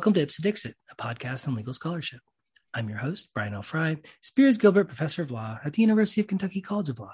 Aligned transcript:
Welcome 0.00 0.14
to 0.14 0.22
Ipse 0.22 0.38
Dixit, 0.38 0.76
a 0.90 0.96
podcast 0.96 1.46
on 1.46 1.54
legal 1.54 1.74
scholarship. 1.74 2.20
I'm 2.72 2.88
your 2.88 2.96
host, 2.96 3.34
Brian 3.34 3.52
L. 3.52 3.60
Frye, 3.60 3.98
Spears 4.22 4.56
Gilbert 4.56 4.86
Professor 4.86 5.20
of 5.20 5.30
Law 5.30 5.58
at 5.62 5.74
the 5.74 5.82
University 5.82 6.22
of 6.22 6.26
Kentucky 6.26 6.62
College 6.62 6.88
of 6.88 6.98
Law. 6.98 7.12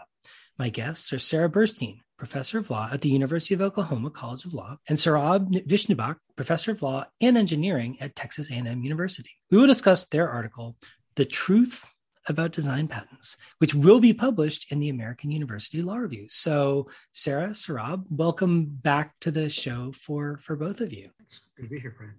My 0.57 0.69
guests 0.69 1.13
are 1.13 1.19
Sarah 1.19 1.49
Burstein, 1.49 2.03
Professor 2.17 2.59
of 2.59 2.71
Law 2.71 2.89
at 2.93 3.01
the 3.01 3.09
University 3.09 3.55
of 3.55 3.61
Oklahoma 3.61 4.11
College 4.11 4.45
of 4.45 4.55
Law, 4.55 4.77
and 4.89 4.99
Saurabh 4.99 5.67
Vishnubhakat, 5.67 6.19
Professor 6.37 6.71
of 6.71 6.81
Law 6.81 7.07
and 7.21 7.37
Engineering 7.37 7.97
at 8.01 8.15
Texas 8.15 8.53
A&M 8.53 8.85
University. 8.85 9.31
We 9.51 9.59
will 9.59 9.67
discuss 9.67 10.07
their 10.07 10.29
article, 10.29 10.77
The 11.17 11.25
Truth 11.25 11.91
about 12.29 12.53
Design 12.53 12.87
Patents, 12.87 13.37
which 13.59 13.75
will 13.75 13.99
be 13.99 14.13
published 14.13 14.71
in 14.71 14.79
the 14.79 14.91
American 14.91 15.33
University 15.33 15.83
Law 15.83 15.97
Review. 15.97 16.27
So, 16.29 16.87
Sarah, 17.11 17.49
Saurabh, 17.49 18.07
welcome 18.13 18.67
back 18.67 19.19
to 19.23 19.33
the 19.33 19.51
show 19.51 19.91
for, 19.91 20.37
for 20.37 20.55
both 20.55 20.81
of 20.81 20.93
you. 20.93 21.11
It's 21.25 21.41
good 21.57 21.65
to 21.65 21.69
be 21.69 21.81
here, 21.81 21.93
Brian. 21.99 22.15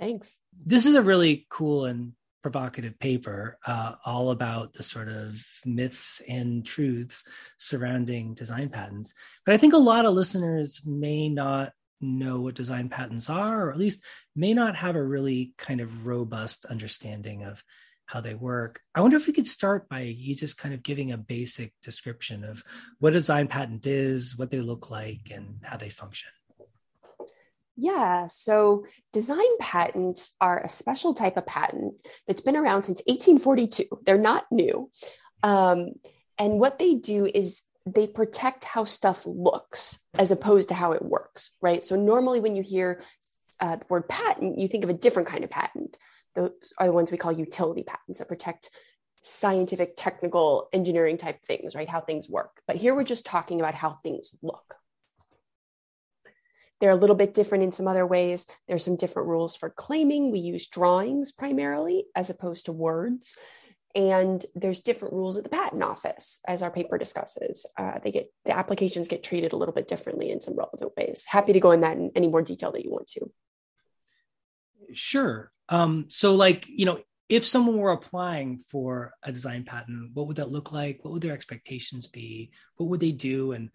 Thanks. 0.00 0.32
This 0.64 0.86
is 0.86 0.94
a 0.94 1.02
really 1.02 1.46
cool 1.50 1.84
and 1.84 2.12
provocative 2.42 2.98
paper, 2.98 3.58
uh, 3.66 3.96
all 4.04 4.30
about 4.30 4.72
the 4.72 4.82
sort 4.82 5.08
of 5.08 5.44
myths 5.66 6.22
and 6.26 6.64
truths 6.64 7.24
surrounding 7.58 8.32
design 8.32 8.70
patents. 8.70 9.12
But 9.44 9.54
I 9.54 9.58
think 9.58 9.74
a 9.74 9.78
lot 9.78 10.06
of 10.06 10.14
listeners 10.14 10.80
may 10.86 11.28
not 11.28 11.72
know 12.00 12.40
what 12.40 12.54
design 12.54 12.88
patents 12.88 13.28
are, 13.28 13.66
or 13.66 13.72
at 13.72 13.78
least 13.78 14.02
may 14.34 14.54
not 14.54 14.74
have 14.76 14.96
a 14.96 15.02
really 15.02 15.52
kind 15.58 15.82
of 15.82 16.06
robust 16.06 16.64
understanding 16.64 17.44
of 17.44 17.62
how 18.06 18.22
they 18.22 18.34
work. 18.34 18.80
I 18.94 19.02
wonder 19.02 19.18
if 19.18 19.26
we 19.26 19.34
could 19.34 19.46
start 19.46 19.86
by 19.90 20.00
you 20.00 20.34
just 20.34 20.56
kind 20.56 20.72
of 20.72 20.82
giving 20.82 21.12
a 21.12 21.18
basic 21.18 21.74
description 21.82 22.42
of 22.42 22.64
what 23.00 23.12
a 23.12 23.18
design 23.18 23.48
patent 23.48 23.86
is, 23.86 24.36
what 24.36 24.50
they 24.50 24.60
look 24.60 24.90
like, 24.90 25.30
and 25.30 25.60
how 25.62 25.76
they 25.76 25.90
function. 25.90 26.30
Yeah, 27.80 28.26
so 28.26 28.84
design 29.14 29.56
patents 29.58 30.34
are 30.38 30.58
a 30.58 30.68
special 30.68 31.14
type 31.14 31.38
of 31.38 31.46
patent 31.46 31.94
that's 32.26 32.42
been 32.42 32.56
around 32.56 32.82
since 32.82 33.00
1842. 33.06 33.86
They're 34.04 34.18
not 34.18 34.44
new. 34.50 34.90
Um, 35.42 35.92
and 36.38 36.60
what 36.60 36.78
they 36.78 36.94
do 36.94 37.24
is 37.24 37.62
they 37.86 38.06
protect 38.06 38.64
how 38.64 38.84
stuff 38.84 39.22
looks 39.24 39.98
as 40.14 40.30
opposed 40.30 40.68
to 40.68 40.74
how 40.74 40.92
it 40.92 41.00
works, 41.00 41.52
right? 41.62 41.82
So 41.82 41.96
normally 41.96 42.40
when 42.40 42.54
you 42.54 42.62
hear 42.62 43.02
uh, 43.60 43.76
the 43.76 43.86
word 43.88 44.10
patent, 44.10 44.58
you 44.58 44.68
think 44.68 44.84
of 44.84 44.90
a 44.90 44.94
different 44.94 45.28
kind 45.28 45.42
of 45.42 45.48
patent. 45.48 45.96
Those 46.34 46.50
are 46.76 46.86
the 46.86 46.92
ones 46.92 47.10
we 47.10 47.16
call 47.16 47.32
utility 47.32 47.82
patents 47.82 48.18
that 48.18 48.28
protect 48.28 48.68
scientific, 49.22 49.96
technical, 49.96 50.68
engineering 50.74 51.16
type 51.16 51.42
things, 51.46 51.74
right? 51.74 51.88
How 51.88 52.00
things 52.00 52.28
work. 52.28 52.60
But 52.66 52.76
here 52.76 52.94
we're 52.94 53.04
just 53.04 53.24
talking 53.24 53.58
about 53.58 53.74
how 53.74 53.90
things 53.90 54.34
look. 54.42 54.74
They're 56.80 56.90
a 56.90 56.96
little 56.96 57.16
bit 57.16 57.34
different 57.34 57.64
in 57.64 57.72
some 57.72 57.86
other 57.86 58.06
ways. 58.06 58.46
There's 58.66 58.84
some 58.84 58.96
different 58.96 59.28
rules 59.28 59.56
for 59.56 59.70
claiming. 59.70 60.30
We 60.30 60.38
use 60.38 60.66
drawings 60.66 61.32
primarily 61.32 62.06
as 62.14 62.30
opposed 62.30 62.66
to 62.66 62.72
words. 62.72 63.36
And 63.94 64.44
there's 64.54 64.80
different 64.80 65.14
rules 65.14 65.36
at 65.36 65.42
the 65.42 65.50
patent 65.50 65.82
office, 65.82 66.38
as 66.46 66.62
our 66.62 66.70
paper 66.70 66.96
discusses. 66.96 67.66
Uh, 67.76 67.98
they 68.02 68.12
get 68.12 68.32
the 68.44 68.56
applications 68.56 69.08
get 69.08 69.24
treated 69.24 69.52
a 69.52 69.56
little 69.56 69.74
bit 69.74 69.88
differently 69.88 70.30
in 70.30 70.40
some 70.40 70.56
relevant 70.56 70.92
ways. 70.96 71.24
Happy 71.26 71.52
to 71.52 71.60
go 71.60 71.72
in 71.72 71.80
that 71.80 71.96
in 71.96 72.12
any 72.14 72.28
more 72.28 72.42
detail 72.42 72.70
that 72.72 72.84
you 72.84 72.90
want 72.90 73.08
to. 73.08 73.32
Sure. 74.94 75.50
Um, 75.68 76.06
so, 76.08 76.36
like 76.36 76.66
you 76.68 76.86
know, 76.86 77.00
if 77.28 77.44
someone 77.44 77.78
were 77.78 77.90
applying 77.90 78.58
for 78.58 79.12
a 79.24 79.32
design 79.32 79.64
patent, 79.64 80.10
what 80.14 80.28
would 80.28 80.36
that 80.36 80.52
look 80.52 80.70
like? 80.70 81.00
What 81.02 81.12
would 81.12 81.22
their 81.22 81.34
expectations 81.34 82.06
be? 82.06 82.52
What 82.76 82.90
would 82.90 83.00
they 83.00 83.12
do, 83.12 83.52
and 83.52 83.70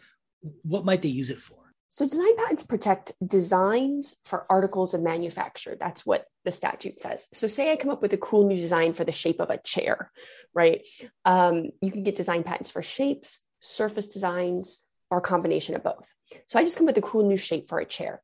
what 0.62 0.86
might 0.86 1.02
they 1.02 1.10
use 1.10 1.30
it 1.30 1.42
for? 1.42 1.65
So, 1.90 2.08
design 2.08 2.36
patents 2.38 2.64
protect 2.64 3.14
designs 3.26 4.16
for 4.26 4.46
articles 4.50 4.94
of 4.94 5.02
manufacture. 5.02 5.78
That's 5.80 6.06
what 6.06 6.26
the 6.44 6.52
statute 6.52 7.00
says. 7.00 7.28
So, 7.34 7.48
say 7.48 7.72
I 7.72 7.78
come 7.78 7.92
up 7.92 8.02
with 8.02 8.14
a 8.14 8.18
cool 8.18 8.48
new 8.48 8.60
design 8.60 8.94
for 8.94 9.06
the 9.06 9.12
shape 9.12 9.40
of 9.40 9.50
a 9.50 9.60
chair, 9.60 10.12
right? 10.54 10.86
Um, 11.24 11.70
you 11.82 11.92
can 11.92 12.04
get 12.04 12.16
design 12.16 12.44
patents 12.44 12.70
for 12.70 12.82
shapes, 12.82 13.42
surface 13.62 14.08
designs, 14.08 14.86
or 15.10 15.20
a 15.20 15.22
combination 15.22 15.76
of 15.76 15.84
both. 15.84 16.12
So, 16.48 16.60
I 16.60 16.64
just 16.64 16.78
come 16.78 16.86
up 16.86 16.96
with 16.96 17.04
a 17.04 17.08
cool 17.08 17.28
new 17.28 17.38
shape 17.38 17.70
for 17.70 17.80
a 17.80 17.86
chair. 17.86 18.22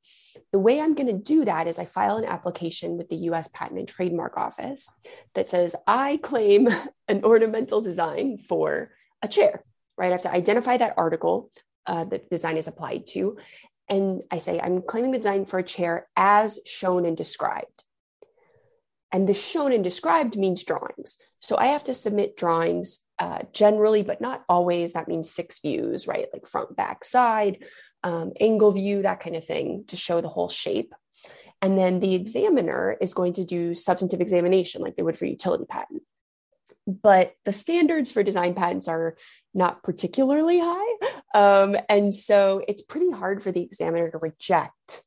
The 0.52 0.60
way 0.60 0.82
I'm 0.82 0.96
going 0.96 1.08
to 1.08 1.14
do 1.14 1.46
that 1.46 1.68
is 1.68 1.80
I 1.80 1.86
file 1.86 2.18
an 2.18 2.26
application 2.26 2.98
with 2.98 3.10
the 3.10 3.16
US 3.28 3.50
Patent 3.54 3.80
and 3.80 3.88
Trademark 3.88 4.38
Office 4.38 4.90
that 5.34 5.48
says 5.48 5.76
I 5.88 6.18
claim 6.18 6.68
an 7.08 7.24
ornamental 7.24 7.82
design 7.82 8.38
for 8.38 8.90
a 9.22 9.28
chair, 9.28 9.64
right? 9.98 10.10
I 10.10 10.12
have 10.12 10.24
to 10.24 10.34
identify 10.34 10.78
that 10.78 10.96
article 10.98 11.52
uh, 11.86 12.04
the 12.04 12.20
design 12.30 12.58
is 12.58 12.68
applied 12.68 13.08
to. 13.08 13.38
And 13.90 14.24
I 14.32 14.40
say, 14.40 14.60
I'm 14.60 14.82
claiming 14.82 15.12
the 15.12 15.18
design 15.18 15.46
for 15.46 15.60
a 15.60 15.64
chair 15.64 16.08
as 16.16 16.60
shown 16.66 17.06
and 17.06 17.18
described. 17.18 17.84
And 19.12 19.28
the 19.28 19.34
shown 19.34 19.74
and 19.74 19.84
described 19.84 20.38
means 20.38 20.64
drawings. 20.64 21.18
So 21.40 21.58
I 21.58 21.66
have 21.68 21.84
to 21.86 21.94
submit 21.94 22.38
drawings 22.38 23.00
uh, 23.20 23.40
generally, 23.52 24.04
but 24.04 24.22
not 24.22 24.44
always. 24.48 24.94
That 24.94 25.10
means 25.10 25.30
six 25.30 25.60
views, 25.60 26.08
right? 26.08 26.28
Like 26.32 26.48
front, 26.48 26.76
back, 26.78 27.04
side, 27.04 27.66
um, 28.04 28.32
angle 28.40 28.72
view, 28.72 29.02
that 29.02 29.20
kind 29.20 29.36
of 29.36 29.46
thing 29.46 29.84
to 29.88 29.98
show 29.98 30.22
the 30.22 30.30
whole 30.30 30.50
shape. 30.50 30.94
And 31.62 31.78
then 31.78 32.00
the 32.00 32.16
examiner 32.16 32.98
is 33.02 33.14
going 33.14 33.34
to 33.34 33.44
do 33.44 33.76
substantive 33.76 34.22
examination 34.22 34.82
like 34.82 34.96
they 34.96 35.04
would 35.04 35.18
for 35.18 35.26
utility 35.26 35.66
patent 35.66 36.02
but 37.02 37.34
the 37.46 37.54
standards 37.54 38.12
for 38.12 38.24
design 38.24 38.54
patents 38.54 38.88
are 38.88 39.16
not 39.54 39.84
particularly 39.84 40.60
high. 40.60 41.08
Um, 41.34 41.76
and 41.90 42.14
so 42.14 42.64
it's 42.68 42.84
pretty 42.84 43.12
hard 43.12 43.42
for 43.42 43.52
the 43.52 43.64
examiner 43.64 44.10
to 44.10 44.18
reject 44.18 45.04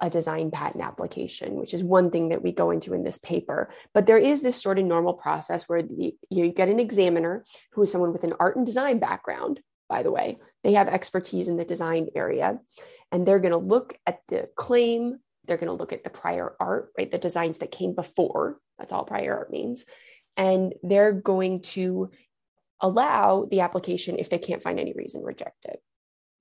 a 0.00 0.10
design 0.10 0.50
patent 0.50 0.82
application, 0.82 1.54
which 1.54 1.72
is 1.72 1.84
one 1.84 2.10
thing 2.10 2.30
that 2.30 2.42
we 2.42 2.50
go 2.50 2.72
into 2.72 2.92
in 2.92 3.04
this 3.04 3.18
paper. 3.18 3.70
But 3.94 4.06
there 4.06 4.18
is 4.18 4.42
this 4.42 4.60
sort 4.60 4.80
of 4.80 4.84
normal 4.84 5.14
process 5.14 5.68
where 5.68 5.82
the, 5.82 6.16
you 6.28 6.50
get 6.50 6.68
an 6.68 6.80
examiner 6.80 7.44
who 7.72 7.82
is 7.82 7.92
someone 7.92 8.12
with 8.12 8.24
an 8.24 8.34
art 8.40 8.56
and 8.56 8.66
design 8.66 8.98
background, 8.98 9.60
by 9.88 10.02
the 10.02 10.10
way. 10.10 10.38
They 10.64 10.72
have 10.72 10.88
expertise 10.88 11.46
in 11.46 11.56
the 11.56 11.64
design 11.64 12.08
area, 12.16 12.58
and 13.12 13.24
they're 13.24 13.38
going 13.38 13.52
to 13.52 13.58
look 13.58 13.96
at 14.04 14.20
the 14.28 14.48
claim. 14.56 15.20
They're 15.44 15.56
going 15.56 15.72
to 15.72 15.78
look 15.78 15.92
at 15.92 16.02
the 16.02 16.10
prior 16.10 16.56
art, 16.58 16.92
right? 16.98 17.10
The 17.10 17.18
designs 17.18 17.60
that 17.60 17.70
came 17.70 17.94
before. 17.94 18.58
That's 18.78 18.92
all 18.92 19.04
prior 19.04 19.36
art 19.36 19.52
means 19.52 19.84
and 20.36 20.74
they're 20.82 21.12
going 21.12 21.60
to 21.60 22.10
allow 22.80 23.46
the 23.50 23.60
application 23.60 24.18
if 24.18 24.28
they 24.28 24.38
can't 24.38 24.62
find 24.62 24.80
any 24.80 24.92
reason 24.92 25.22
reject 25.22 25.64
it. 25.66 25.80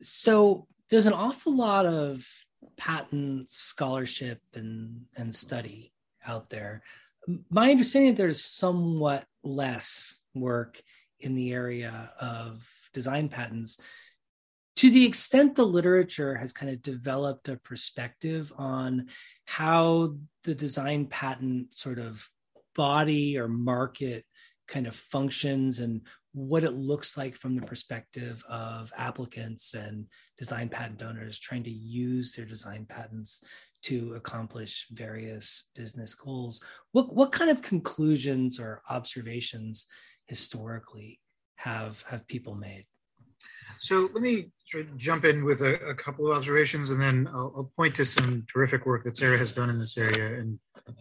So 0.02 0.68
there's 0.90 1.06
an 1.06 1.14
awful 1.14 1.56
lot 1.56 1.86
of 1.86 2.28
patent 2.78 3.50
scholarship 3.50 4.40
and 4.54 5.06
and 5.16 5.34
study 5.34 5.94
out 6.26 6.50
there. 6.50 6.84
My 7.50 7.72
understanding 7.72 8.12
is 8.14 8.18
there's 8.18 8.44
somewhat 8.44 9.26
less 9.44 10.20
work 10.34 10.82
in 11.20 11.36
the 11.36 11.54
area 11.54 12.12
of 12.20 12.68
design 12.94 13.30
patents. 13.30 13.80
To 14.78 14.90
the 14.90 15.06
extent 15.06 15.56
the 15.56 15.66
literature 15.66 16.36
has 16.36 16.52
kind 16.52 16.72
of 16.72 16.82
developed 16.82 17.50
a 17.50 17.58
perspective 17.58 18.52
on 18.58 19.08
how 19.46 20.16
the 20.44 20.56
design 20.56 21.06
patent 21.06 21.78
sort 21.78 22.00
of 22.00 22.28
body 22.76 23.38
or 23.38 23.48
market 23.48 24.26
kind 24.68 24.88
of 24.88 24.96
functions 24.96 25.80
and 25.80 26.02
what 26.34 26.64
it 26.64 26.72
looks 26.72 27.18
like 27.18 27.36
from 27.36 27.56
the 27.56 27.62
perspective 27.62 28.44
of 28.48 28.92
applicants 28.98 29.74
and 29.74 30.06
design 30.38 30.70
patent 30.70 31.02
owners 31.02 31.38
trying 31.38 31.64
to 31.64 31.72
use 31.72 32.34
their 32.34 32.46
design 32.46 32.86
patents 32.88 33.44
to 33.84 34.14
accomplish 34.16 34.88
various 34.92 35.70
business 35.76 36.16
goals. 36.16 36.64
What 36.92 37.14
what 37.14 37.32
kind 37.32 37.52
of 37.52 37.62
conclusions 37.62 38.60
or 38.60 38.82
observations 38.90 39.88
historically 40.28 41.20
have 41.56 42.04
have 42.08 42.28
people 42.28 42.56
made? 42.56 42.86
So 43.80 44.10
let 44.14 44.22
me 44.22 44.52
jump 44.96 45.26
in 45.26 45.44
with 45.44 45.62
a, 45.62 45.74
a, 45.90 45.96
couple 45.96 46.30
of 46.30 46.38
observations, 46.38 46.92
and 46.92 47.02
then 47.02 47.28
I'll, 47.34 47.52
I'll, 47.56 47.72
point 47.76 47.96
to 47.96 48.06
some 48.06 48.46
terrific 48.52 48.86
work 48.86 49.04
that 49.06 49.18
Sarah 49.18 49.40
has 49.40 49.52
done 49.52 49.72
in 49.72 49.80
this 49.80 49.98
area, 49.98 50.40
and 50.40 50.60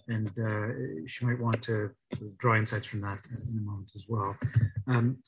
and 0.08 0.28
uh, 0.38 1.06
she 1.06 1.26
might 1.26 1.38
want 1.38 1.62
to 1.64 1.90
draw 2.38 2.56
insights 2.56 2.86
from 2.86 3.02
that 3.02 3.18
in 3.30 3.58
a 3.58 3.62
moment 3.62 3.90
as 3.94 4.04
well. 4.08 4.36
Um, 4.86 5.18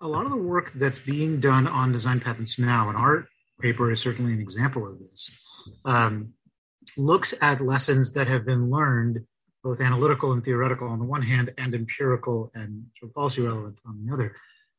a 0.00 0.08
lot 0.08 0.24
of 0.24 0.30
the 0.30 0.36
work 0.38 0.72
that's 0.74 0.98
being 0.98 1.38
done 1.38 1.66
on 1.66 1.92
design 1.92 2.20
patents 2.20 2.58
now, 2.58 2.88
and 2.88 2.96
our 2.96 3.26
paper 3.60 3.92
is 3.92 4.00
certainly 4.00 4.32
an 4.32 4.40
example 4.40 4.86
of 4.86 4.98
this, 4.98 5.30
um, 5.84 6.32
looks 6.96 7.34
at 7.42 7.60
lessons 7.60 8.12
that 8.12 8.26
have 8.26 8.46
been 8.46 8.70
learned, 8.70 9.24
both 9.62 9.80
analytical 9.80 10.32
and 10.32 10.44
theoretical 10.44 10.88
on 10.88 10.98
the 10.98 11.04
one 11.04 11.22
hand, 11.22 11.52
and 11.58 11.74
empirical 11.74 12.50
and 12.54 12.86
sort 12.98 13.10
of 13.10 13.14
policy 13.14 13.42
relevant 13.42 13.78
on 13.86 14.04
the 14.04 14.12
other 14.12 14.34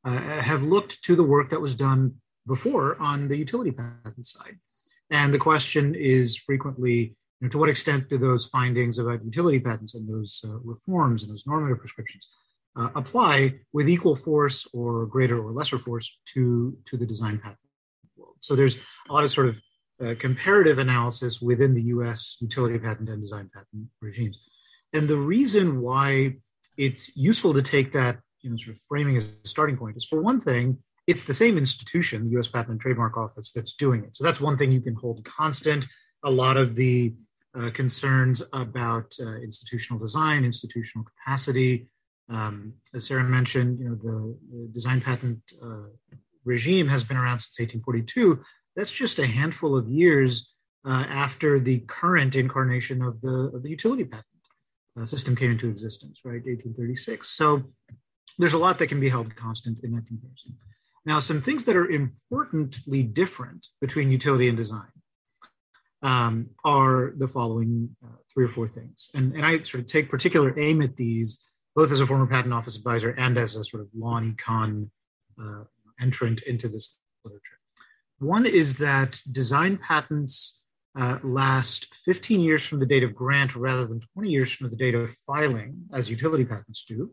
uh, 0.07 0.41
have 0.41 0.63
looked 0.63 1.03
to 1.03 1.15
the 1.15 1.23
work 1.23 1.49
that 1.49 1.59
was 1.59 1.75
done 1.75 2.13
before 2.47 2.95
on 3.01 3.27
the 3.27 3.35
utility 3.35 3.71
patent 3.71 4.25
side. 4.25 4.57
And 5.09 5.33
the 5.33 5.39
question 5.39 5.95
is 5.95 6.37
frequently, 6.37 7.15
you 7.39 7.41
know, 7.41 7.49
to 7.49 7.57
what 7.57 7.69
extent 7.69 8.07
do 8.07 8.17
those 8.17 8.45
findings 8.45 8.99
about 8.99 9.25
utility 9.25 9.59
patents 9.59 9.95
and 9.95 10.07
those 10.07 10.41
uh, 10.45 10.59
reforms 10.63 11.23
and 11.23 11.31
those 11.31 11.45
normative 11.45 11.79
prescriptions 11.79 12.25
uh, 12.79 12.89
apply 12.95 13.55
with 13.73 13.89
equal 13.89 14.15
force 14.15 14.65
or 14.73 15.05
greater 15.07 15.41
or 15.43 15.51
lesser 15.51 15.77
force 15.77 16.17
to, 16.33 16.77
to 16.85 16.95
the 16.95 17.05
design 17.05 17.37
patent 17.37 17.59
world? 18.15 18.37
So 18.39 18.55
there's 18.55 18.77
a 19.09 19.13
lot 19.13 19.25
of 19.25 19.31
sort 19.31 19.49
of 19.49 19.55
uh, 20.05 20.15
comparative 20.19 20.77
analysis 20.79 21.41
within 21.41 21.73
the 21.73 21.83
US 21.83 22.37
utility 22.39 22.79
patent 22.79 23.09
and 23.09 23.21
design 23.21 23.49
patent 23.53 23.89
regimes. 24.01 24.39
And 24.93 25.07
the 25.07 25.17
reason 25.17 25.81
why 25.81 26.35
it's 26.77 27.15
useful 27.15 27.53
to 27.55 27.61
take 27.61 27.91
that 27.93 28.19
you 28.47 28.51
know, 28.51 28.57
sort 28.57 28.75
of 28.75 28.81
framing 28.87 29.17
as 29.17 29.25
a 29.25 29.47
starting 29.47 29.77
point 29.77 29.97
is 29.97 30.05
for 30.05 30.21
one 30.21 30.39
thing, 30.39 30.77
it's 31.05 31.23
the 31.23 31.33
same 31.33 31.57
institution, 31.57 32.23
the 32.23 32.39
US 32.39 32.47
Patent 32.47 32.71
and 32.71 32.79
Trademark 32.79 33.17
Office, 33.17 33.51
that's 33.51 33.73
doing 33.73 34.03
it. 34.03 34.15
So 34.15 34.23
that's 34.23 34.41
one 34.41 34.57
thing 34.57 34.71
you 34.71 34.81
can 34.81 34.95
hold 34.95 35.23
constant. 35.25 35.85
A 36.23 36.31
lot 36.31 36.57
of 36.57 36.75
the 36.75 37.13
uh, 37.57 37.69
concerns 37.71 38.41
about 38.53 39.13
uh, 39.19 39.35
institutional 39.35 39.99
design, 39.99 40.45
institutional 40.45 41.05
capacity, 41.05 41.89
um, 42.29 42.73
as 42.93 43.07
Sarah 43.07 43.23
mentioned, 43.23 43.79
you 43.79 43.89
know, 43.89 43.95
the, 43.95 44.37
the 44.51 44.67
design 44.73 45.01
patent 45.01 45.39
uh, 45.63 45.87
regime 46.43 46.87
has 46.87 47.03
been 47.03 47.17
around 47.17 47.39
since 47.39 47.59
1842. 47.59 48.41
That's 48.75 48.91
just 48.91 49.19
a 49.19 49.27
handful 49.27 49.77
of 49.77 49.89
years 49.89 50.53
uh, 50.85 51.05
after 51.09 51.59
the 51.59 51.79
current 51.87 52.35
incarnation 52.35 53.01
of 53.01 53.19
the, 53.21 53.51
of 53.53 53.63
the 53.63 53.69
utility 53.69 54.05
patent 54.05 54.25
uh, 54.99 55.05
system 55.05 55.35
came 55.35 55.51
into 55.51 55.69
existence, 55.69 56.21
right, 56.23 56.43
1836. 56.43 57.29
So 57.29 57.63
there's 58.37 58.53
a 58.53 58.57
lot 58.57 58.79
that 58.79 58.87
can 58.87 58.99
be 58.99 59.09
held 59.09 59.35
constant 59.35 59.79
in 59.83 59.91
that 59.91 60.07
comparison. 60.07 60.55
Now, 61.05 61.19
some 61.19 61.41
things 61.41 61.63
that 61.65 61.75
are 61.75 61.89
importantly 61.89 63.01
different 63.01 63.67
between 63.79 64.11
utility 64.11 64.49
and 64.49 64.57
design 64.57 64.91
um, 66.01 66.49
are 66.63 67.13
the 67.17 67.27
following 67.27 67.95
uh, 68.03 68.17
three 68.33 68.45
or 68.45 68.49
four 68.49 68.67
things. 68.67 69.09
And, 69.13 69.33
and 69.33 69.45
I 69.45 69.63
sort 69.63 69.81
of 69.81 69.85
take 69.87 70.09
particular 70.09 70.57
aim 70.59 70.81
at 70.81 70.95
these, 70.97 71.43
both 71.75 71.91
as 71.91 71.99
a 71.99 72.07
former 72.07 72.27
patent 72.27 72.53
office 72.53 72.75
advisor 72.75 73.11
and 73.11 73.37
as 73.37 73.55
a 73.55 73.63
sort 73.63 73.81
of 73.81 73.89
law 73.95 74.17
and 74.17 74.37
econ 74.37 74.89
uh, 75.41 75.63
entrant 75.99 76.41
into 76.41 76.67
this 76.67 76.95
literature. 77.23 77.59
One 78.19 78.45
is 78.45 78.75
that 78.75 79.21
design 79.31 79.77
patents 79.77 80.59
uh, 80.99 81.19
last 81.23 81.87
15 82.05 82.41
years 82.41 82.65
from 82.65 82.79
the 82.79 82.85
date 82.85 83.03
of 83.03 83.13
grant 83.13 83.55
rather 83.55 83.85
than 83.85 84.01
20 84.13 84.29
years 84.29 84.51
from 84.51 84.69
the 84.69 84.75
date 84.75 84.95
of 84.95 85.15
filing, 85.25 85.83
as 85.93 86.09
utility 86.09 86.43
patents 86.43 86.83
do. 86.87 87.11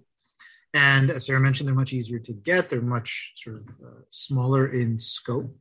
And 0.75 1.11
as 1.11 1.27
Sarah 1.27 1.39
mentioned, 1.39 1.69
they're 1.69 1.75
much 1.75 1.93
easier 1.93 2.19
to 2.19 2.33
get. 2.33 2.69
They're 2.69 2.81
much 2.81 3.33
sort 3.37 3.57
of 3.57 3.69
uh, 3.83 4.01
smaller 4.09 4.67
in 4.75 4.99
scope 4.99 5.57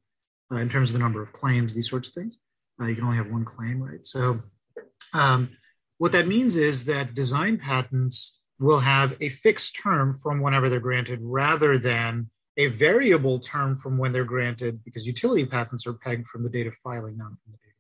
uh, 0.52 0.56
in 0.56 0.70
terms 0.70 0.90
of 0.90 0.94
the 0.94 1.00
number 1.00 1.22
of 1.22 1.32
claims, 1.32 1.74
these 1.74 1.90
sorts 1.90 2.08
of 2.08 2.16
things. 2.16 2.38
Uh, 2.82 2.88
you 2.88 2.96
can 2.96 3.04
only 3.04 3.18
have 3.18 3.32
one 3.32 3.46
claim, 3.46 3.82
right? 3.82 4.06
So, 4.06 4.42
um, 5.14 5.50
what 6.00 6.12
that 6.14 6.28
means 6.28 6.56
is 6.56 6.86
that 6.86 7.14
design 7.14 7.60
patents 7.60 8.40
will 8.60 8.80
have 8.80 9.16
a 9.22 9.30
fixed 9.30 9.80
term 9.82 10.18
from 10.18 10.42
whenever 10.42 10.68
they're 10.68 10.80
granted 10.80 11.20
rather 11.22 11.78
than 11.78 12.30
a 12.58 12.68
variable 12.68 13.40
term 13.40 13.78
from 13.78 13.98
when 13.98 14.14
they're 14.14 14.24
granted 14.24 14.84
because 14.84 15.06
utility 15.06 15.46
patents 15.46 15.86
are 15.86 15.94
pegged 15.94 16.28
from 16.28 16.44
the 16.44 16.50
date 16.50 16.68
of 16.68 16.76
filing, 16.76 17.18
not 17.18 17.30
from 17.30 17.52
the 17.52 17.58
date 17.58 17.74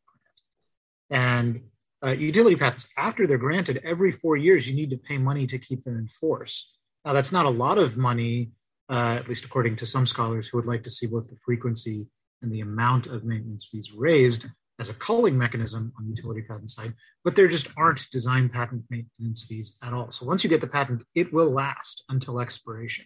of 1.10 1.18
grant. 1.18 1.56
And 1.56 1.62
uh, 2.06 2.12
utility 2.12 2.56
patents, 2.56 2.86
after 2.96 3.26
they're 3.26 3.38
granted, 3.38 3.82
every 3.84 4.12
four 4.12 4.38
years, 4.38 4.68
you 4.68 4.76
need 4.76 4.92
to 4.92 4.98
pay 4.98 5.18
money 5.18 5.48
to 5.48 5.58
keep 5.58 5.84
them 5.84 5.98
in 5.98 6.08
force. 6.08 6.72
Now, 7.06 7.14
that's 7.14 7.32
not 7.32 7.46
a 7.46 7.50
lot 7.50 7.78
of 7.78 7.98
money, 7.98 8.52
uh, 8.90 9.18
at 9.20 9.28
least 9.28 9.46
according 9.46 9.76
to 9.78 9.86
some 9.86 10.06
scholars 10.06 10.48
who 10.48 10.58
would 10.58 10.66
like 10.66 10.84
to 10.84 10.90
see 10.90 11.08
both 11.08 11.30
the 11.30 11.38
frequency 11.44 12.08
and 12.42 12.52
the 12.52 12.62
amount 12.62 13.08
of 13.08 13.24
maintenance 13.24 13.68
fees 13.70 13.92
raised 13.92 14.46
as 14.80 14.90
a 14.90 14.94
culling 14.94 15.38
mechanism 15.38 15.94
on 15.98 16.06
the 16.06 16.10
utility 16.16 16.42
patent 16.42 16.70
side, 16.70 16.94
but 17.24 17.36
there 17.36 17.48
just 17.48 17.68
aren't 17.78 18.10
design 18.12 18.50
patent 18.50 18.84
maintenance 18.90 19.44
fees 19.44 19.78
at 19.84 19.94
all. 19.94 20.12
So 20.12 20.26
once 20.26 20.44
you 20.44 20.50
get 20.50 20.62
the 20.62 20.68
patent, 20.68 21.04
it 21.14 21.32
will 21.32 21.50
last 21.50 22.04
until 22.10 22.40
expiration, 22.40 23.06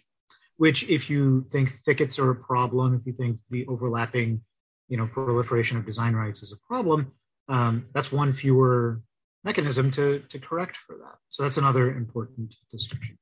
which 0.56 0.84
if 0.88 1.10
you 1.10 1.46
think 1.52 1.78
thickets 1.84 2.18
are 2.18 2.30
a 2.30 2.34
problem, 2.34 2.94
if 2.94 3.06
you 3.06 3.12
think 3.12 3.38
the 3.50 3.66
overlapping, 3.66 4.42
you 4.88 4.96
know, 4.96 5.06
proliferation 5.06 5.76
of 5.76 5.84
design 5.84 6.14
rights 6.14 6.42
is 6.42 6.52
a 6.52 6.66
problem, 6.66 7.12
um, 7.48 7.86
that's 7.94 8.10
one 8.10 8.32
fewer 8.32 9.02
mechanism 9.44 9.90
to, 9.92 10.20
to 10.30 10.38
correct 10.38 10.76
for 10.76 10.96
that. 10.96 11.16
So 11.30 11.42
that's 11.42 11.58
another 11.58 11.94
important 11.94 12.54
distinction. 12.72 13.18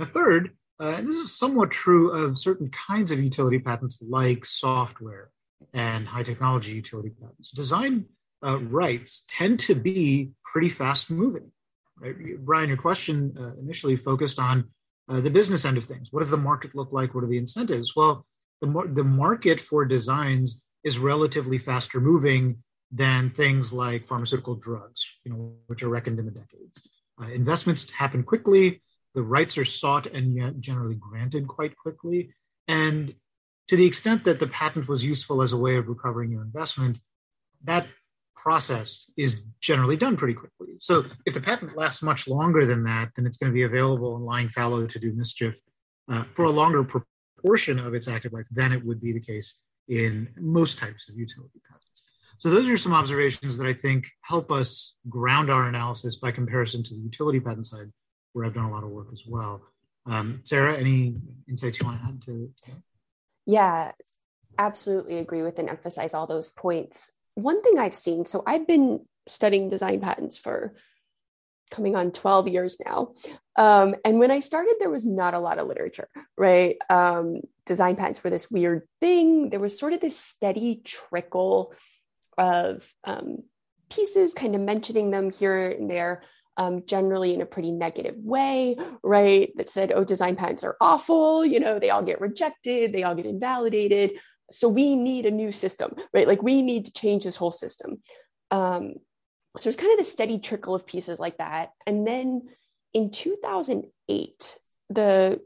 And 0.00 0.08
a 0.08 0.12
third, 0.12 0.52
uh, 0.80 0.94
and 0.96 1.06
this 1.06 1.16
is 1.16 1.36
somewhat 1.36 1.70
true 1.70 2.10
of 2.10 2.38
certain 2.38 2.70
kinds 2.70 3.12
of 3.12 3.22
utility 3.22 3.58
patents 3.58 3.98
like 4.00 4.46
software 4.46 5.30
and 5.74 6.08
high 6.08 6.22
technology 6.22 6.72
utility 6.72 7.10
patents. 7.20 7.50
Design 7.50 8.06
uh, 8.42 8.58
rights 8.60 9.24
tend 9.28 9.60
to 9.60 9.74
be 9.74 10.30
pretty 10.42 10.70
fast 10.70 11.10
moving. 11.10 11.52
Right? 11.98 12.14
Brian, 12.38 12.70
your 12.70 12.78
question 12.78 13.36
uh, 13.38 13.60
initially 13.60 13.94
focused 13.94 14.38
on 14.38 14.70
uh, 15.10 15.20
the 15.20 15.28
business 15.28 15.66
end 15.66 15.76
of 15.76 15.84
things. 15.84 16.08
What 16.12 16.20
does 16.20 16.30
the 16.30 16.38
market 16.38 16.74
look 16.74 16.94
like? 16.94 17.14
What 17.14 17.24
are 17.24 17.26
the 17.26 17.36
incentives? 17.36 17.94
Well, 17.94 18.24
the, 18.62 18.68
mar- 18.68 18.88
the 18.88 19.04
market 19.04 19.60
for 19.60 19.84
designs 19.84 20.64
is 20.82 20.96
relatively 20.96 21.58
faster 21.58 22.00
moving 22.00 22.62
than 22.90 23.28
things 23.28 23.70
like 23.70 24.08
pharmaceutical 24.08 24.54
drugs, 24.54 25.06
you 25.24 25.30
know, 25.30 25.56
which 25.66 25.82
are 25.82 25.90
reckoned 25.90 26.18
in 26.18 26.24
the 26.24 26.32
decades. 26.32 26.80
Uh, 27.20 27.26
investments 27.26 27.90
happen 27.90 28.22
quickly. 28.22 28.80
The 29.14 29.22
rights 29.22 29.58
are 29.58 29.64
sought 29.64 30.06
and 30.06 30.34
yet 30.34 30.60
generally 30.60 30.94
granted 30.94 31.48
quite 31.48 31.76
quickly. 31.76 32.34
And 32.68 33.14
to 33.68 33.76
the 33.76 33.86
extent 33.86 34.24
that 34.24 34.40
the 34.40 34.46
patent 34.46 34.88
was 34.88 35.04
useful 35.04 35.42
as 35.42 35.52
a 35.52 35.56
way 35.56 35.76
of 35.76 35.88
recovering 35.88 36.30
your 36.30 36.42
investment, 36.42 36.98
that 37.64 37.86
process 38.36 39.04
is 39.16 39.36
generally 39.60 39.96
done 39.96 40.16
pretty 40.16 40.34
quickly. 40.34 40.74
So 40.78 41.04
if 41.26 41.34
the 41.34 41.40
patent 41.40 41.76
lasts 41.76 42.02
much 42.02 42.26
longer 42.26 42.64
than 42.64 42.84
that, 42.84 43.10
then 43.14 43.26
it's 43.26 43.36
going 43.36 43.52
to 43.52 43.54
be 43.54 43.64
available 43.64 44.16
and 44.16 44.24
lying 44.24 44.48
fallow 44.48 44.86
to 44.86 44.98
do 44.98 45.12
mischief 45.12 45.56
uh, 46.10 46.24
for 46.34 46.44
a 46.44 46.50
longer 46.50 46.82
proportion 46.82 47.78
of 47.78 47.94
its 47.94 48.08
active 48.08 48.32
life 48.32 48.46
than 48.50 48.72
it 48.72 48.84
would 48.84 49.00
be 49.00 49.12
the 49.12 49.20
case 49.20 49.60
in 49.88 50.28
most 50.38 50.78
types 50.78 51.08
of 51.08 51.16
utility 51.16 51.60
patents. 51.68 52.02
So 52.38 52.48
those 52.48 52.70
are 52.70 52.78
some 52.78 52.94
observations 52.94 53.58
that 53.58 53.66
I 53.66 53.74
think 53.74 54.06
help 54.22 54.50
us 54.50 54.94
ground 55.08 55.50
our 55.50 55.68
analysis 55.68 56.16
by 56.16 56.30
comparison 56.30 56.82
to 56.84 56.94
the 56.94 57.00
utility 57.00 57.38
patent 57.38 57.66
side, 57.66 57.92
where 58.32 58.44
I've 58.44 58.54
done 58.54 58.64
a 58.64 58.72
lot 58.72 58.84
of 58.84 58.90
work 58.90 59.08
as 59.12 59.24
well. 59.26 59.62
Um, 60.06 60.40
Sarah, 60.44 60.78
any 60.78 61.16
insights 61.48 61.80
you 61.80 61.86
want 61.86 62.00
to 62.00 62.06
add 62.06 62.22
to? 62.26 62.52
Yeah, 63.46 63.92
absolutely 64.58 65.18
agree 65.18 65.42
with 65.42 65.58
and 65.58 65.68
emphasize 65.68 66.14
all 66.14 66.26
those 66.26 66.48
points. 66.48 67.12
One 67.34 67.62
thing 67.62 67.78
I've 67.78 67.94
seen, 67.94 68.26
so 68.26 68.42
I've 68.46 68.66
been 68.66 69.06
studying 69.26 69.68
design 69.68 70.00
patents 70.00 70.38
for 70.38 70.74
coming 71.70 71.94
on 71.94 72.10
12 72.10 72.48
years 72.48 72.78
now. 72.84 73.14
Um, 73.56 73.94
and 74.04 74.18
when 74.18 74.30
I 74.30 74.40
started, 74.40 74.76
there 74.78 74.90
was 74.90 75.06
not 75.06 75.34
a 75.34 75.38
lot 75.38 75.58
of 75.58 75.68
literature, 75.68 76.08
right? 76.36 76.76
Um, 76.88 77.42
design 77.64 77.96
patents 77.96 78.24
were 78.24 78.30
this 78.30 78.50
weird 78.50 78.82
thing. 79.00 79.50
There 79.50 79.60
was 79.60 79.78
sort 79.78 79.92
of 79.92 80.00
this 80.00 80.18
steady 80.18 80.80
trickle 80.84 81.72
of 82.36 82.92
um, 83.04 83.44
pieces, 83.88 84.34
kind 84.34 84.54
of 84.54 84.60
mentioning 84.60 85.10
them 85.10 85.30
here 85.30 85.68
and 85.68 85.88
there 85.88 86.22
um, 86.60 86.82
generally 86.84 87.32
in 87.32 87.40
a 87.40 87.46
pretty 87.46 87.72
negative 87.72 88.16
way, 88.18 88.76
right? 89.02 89.50
That 89.56 89.70
said, 89.70 89.92
oh, 89.92 90.04
design 90.04 90.36
patents 90.36 90.62
are 90.62 90.76
awful, 90.78 91.42
you 91.42 91.58
know, 91.58 91.78
they 91.78 91.88
all 91.88 92.02
get 92.02 92.20
rejected, 92.20 92.92
they 92.92 93.02
all 93.02 93.14
get 93.14 93.24
invalidated. 93.24 94.20
So 94.50 94.68
we 94.68 94.94
need 94.94 95.24
a 95.24 95.30
new 95.30 95.52
system, 95.52 95.94
right? 96.12 96.28
Like 96.28 96.42
we 96.42 96.60
need 96.60 96.84
to 96.84 96.92
change 96.92 97.24
this 97.24 97.36
whole 97.36 97.50
system. 97.50 98.02
Um, 98.50 98.96
so 99.56 99.70
it's 99.70 99.78
kind 99.78 99.90
of 99.92 99.98
the 99.98 100.04
steady 100.04 100.38
trickle 100.38 100.74
of 100.74 100.86
pieces 100.86 101.18
like 101.18 101.38
that. 101.38 101.70
And 101.86 102.06
then 102.06 102.42
in 102.92 103.10
2008, 103.10 104.58
the 104.90 105.40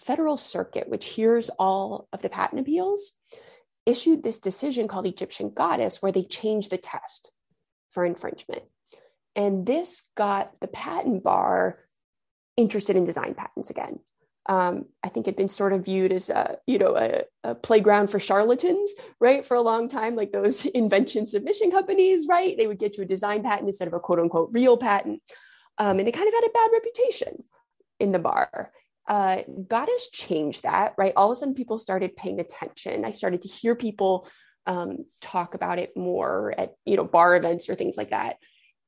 Federal 0.00 0.36
Circuit, 0.36 0.86
which 0.86 1.06
hears 1.06 1.48
all 1.58 2.08
of 2.12 2.20
the 2.20 2.28
patent 2.28 2.60
appeals, 2.60 3.12
issued 3.86 4.22
this 4.22 4.38
decision 4.38 4.86
called 4.86 5.06
Egyptian 5.06 5.50
Goddess, 5.50 6.02
where 6.02 6.12
they 6.12 6.24
changed 6.24 6.70
the 6.70 6.78
test 6.78 7.32
for 7.90 8.04
infringement. 8.04 8.64
And 9.34 9.66
this 9.66 10.08
got 10.16 10.52
the 10.60 10.68
patent 10.68 11.22
bar 11.22 11.76
interested 12.56 12.96
in 12.96 13.04
design 13.04 13.34
patents 13.34 13.70
again. 13.70 13.98
Um, 14.46 14.86
I 15.02 15.08
think 15.08 15.26
it'd 15.26 15.36
been 15.36 15.48
sort 15.48 15.72
of 15.72 15.84
viewed 15.84 16.10
as 16.10 16.28
a, 16.28 16.56
you 16.66 16.78
know, 16.78 16.96
a, 16.96 17.22
a, 17.44 17.54
playground 17.54 18.08
for 18.08 18.18
charlatans, 18.18 18.90
right? 19.20 19.46
For 19.46 19.56
a 19.56 19.62
long 19.62 19.88
time, 19.88 20.16
like 20.16 20.32
those 20.32 20.64
invention 20.74 21.26
submission 21.28 21.70
companies, 21.70 22.26
right? 22.28 22.56
They 22.56 22.66
would 22.66 22.80
get 22.80 22.96
you 22.96 23.04
a 23.04 23.06
design 23.06 23.44
patent 23.44 23.68
instead 23.68 23.88
of 23.88 23.94
a 23.94 24.00
quote 24.00 24.18
unquote 24.18 24.50
real 24.52 24.76
patent. 24.76 25.22
Um, 25.78 25.98
and 25.98 26.06
they 26.06 26.12
kind 26.12 26.26
of 26.26 26.34
had 26.34 26.44
a 26.44 26.52
bad 26.52 26.70
reputation 26.72 27.44
in 28.00 28.12
the 28.12 28.18
bar. 28.18 28.72
Uh, 29.08 29.42
has 29.70 30.06
changed 30.12 30.64
that, 30.64 30.94
right? 30.96 31.12
All 31.16 31.30
of 31.30 31.36
a 31.36 31.38
sudden, 31.38 31.54
people 31.54 31.78
started 31.78 32.16
paying 32.16 32.40
attention. 32.40 33.04
I 33.04 33.10
started 33.10 33.42
to 33.42 33.48
hear 33.48 33.74
people 33.74 34.28
um, 34.66 35.04
talk 35.20 35.54
about 35.54 35.78
it 35.78 35.96
more 35.96 36.54
at, 36.56 36.70
you 36.84 36.96
know, 36.96 37.04
bar 37.04 37.36
events 37.36 37.68
or 37.68 37.74
things 37.74 37.96
like 37.96 38.10
that. 38.10 38.36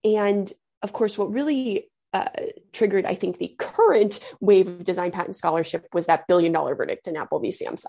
And 0.04 0.52
of 0.82 0.92
course, 0.92 1.16
what 1.16 1.32
really 1.32 1.90
uh, 2.12 2.28
triggered, 2.72 3.06
I 3.06 3.14
think, 3.14 3.38
the 3.38 3.54
current 3.58 4.20
wave 4.40 4.68
of 4.68 4.84
design 4.84 5.10
patent 5.10 5.34
scholarship 5.34 5.86
was 5.92 6.06
that 6.06 6.26
billion 6.28 6.52
dollar 6.52 6.74
verdict 6.74 7.08
in 7.08 7.16
Apple 7.16 7.40
v. 7.40 7.48
Samsung, 7.48 7.86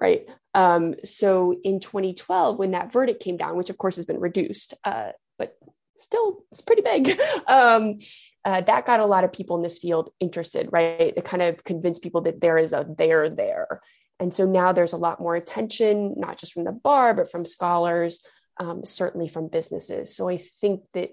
right? 0.00 0.26
Um, 0.54 0.94
so 1.04 1.54
in 1.64 1.80
2012, 1.80 2.58
when 2.58 2.70
that 2.70 2.92
verdict 2.92 3.22
came 3.22 3.36
down, 3.36 3.56
which 3.56 3.70
of 3.70 3.76
course 3.76 3.96
has 3.96 4.06
been 4.06 4.20
reduced, 4.20 4.74
uh, 4.84 5.10
but 5.36 5.56
still 5.98 6.44
it's 6.50 6.62
pretty 6.62 6.82
big, 6.82 7.20
um, 7.46 7.98
uh, 8.44 8.60
that 8.62 8.86
got 8.86 9.00
a 9.00 9.06
lot 9.06 9.24
of 9.24 9.32
people 9.32 9.56
in 9.56 9.62
this 9.62 9.78
field 9.78 10.10
interested, 10.20 10.68
right? 10.72 11.12
It 11.16 11.24
kind 11.24 11.42
of 11.42 11.62
convinced 11.64 12.02
people 12.02 12.22
that 12.22 12.40
there 12.40 12.56
is 12.56 12.72
a 12.72 12.86
there 12.96 13.28
there. 13.28 13.80
And 14.18 14.32
so 14.32 14.46
now 14.46 14.72
there's 14.72 14.92
a 14.92 14.98
lot 14.98 15.20
more 15.20 15.34
attention, 15.34 16.14
not 16.16 16.38
just 16.38 16.52
from 16.52 16.64
the 16.64 16.72
bar, 16.72 17.12
but 17.12 17.30
from 17.30 17.44
scholars 17.44 18.22
um, 18.58 18.84
certainly 18.84 19.28
from 19.28 19.48
businesses. 19.48 20.14
So 20.14 20.28
I 20.28 20.38
think 20.38 20.82
that 20.94 21.10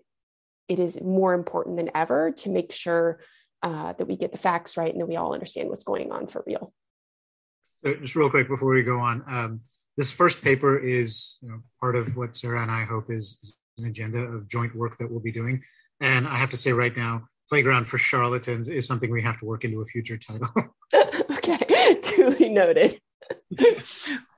it 0.69 0.79
is 0.79 1.01
more 1.01 1.33
important 1.33 1.75
than 1.77 1.89
ever 1.95 2.31
to 2.31 2.49
make 2.49 2.71
sure 2.71 3.19
uh, 3.63 3.93
that 3.93 4.07
we 4.07 4.15
get 4.15 4.31
the 4.31 4.37
facts 4.37 4.77
right 4.77 4.91
and 4.91 5.01
that 5.01 5.07
we 5.07 5.17
all 5.17 5.33
understand 5.33 5.67
what's 5.69 5.83
going 5.83 6.11
on 6.11 6.27
for 6.27 6.43
real. 6.47 6.71
So 7.83 7.95
just 7.95 8.15
real 8.15 8.29
quick 8.29 8.47
before 8.47 8.73
we 8.73 8.83
go 8.83 8.99
on, 8.99 9.23
um, 9.27 9.61
this 9.97 10.11
first 10.11 10.41
paper 10.41 10.77
is 10.77 11.37
you 11.41 11.49
know, 11.49 11.59
part 11.79 11.95
of 11.95 12.15
what 12.15 12.35
Sarah 12.35 12.61
and 12.61 12.71
I 12.71 12.85
hope 12.85 13.09
is, 13.09 13.37
is 13.43 13.57
an 13.77 13.89
agenda 13.89 14.19
of 14.19 14.47
joint 14.47 14.75
work 14.75 14.97
that 14.99 15.09
we'll 15.09 15.19
be 15.19 15.31
doing. 15.31 15.61
And 15.99 16.27
I 16.27 16.37
have 16.37 16.51
to 16.51 16.57
say 16.57 16.71
right 16.71 16.95
now, 16.95 17.23
Playground 17.49 17.85
for 17.85 17.97
Charlatans 17.97 18.69
is 18.69 18.85
something 18.85 19.09
we 19.09 19.23
have 19.23 19.39
to 19.39 19.45
work 19.45 19.65
into 19.65 19.81
a 19.81 19.85
future 19.85 20.17
title. 20.17 20.49
okay, 20.93 21.97
duly 22.15 22.49
noted. 22.49 22.99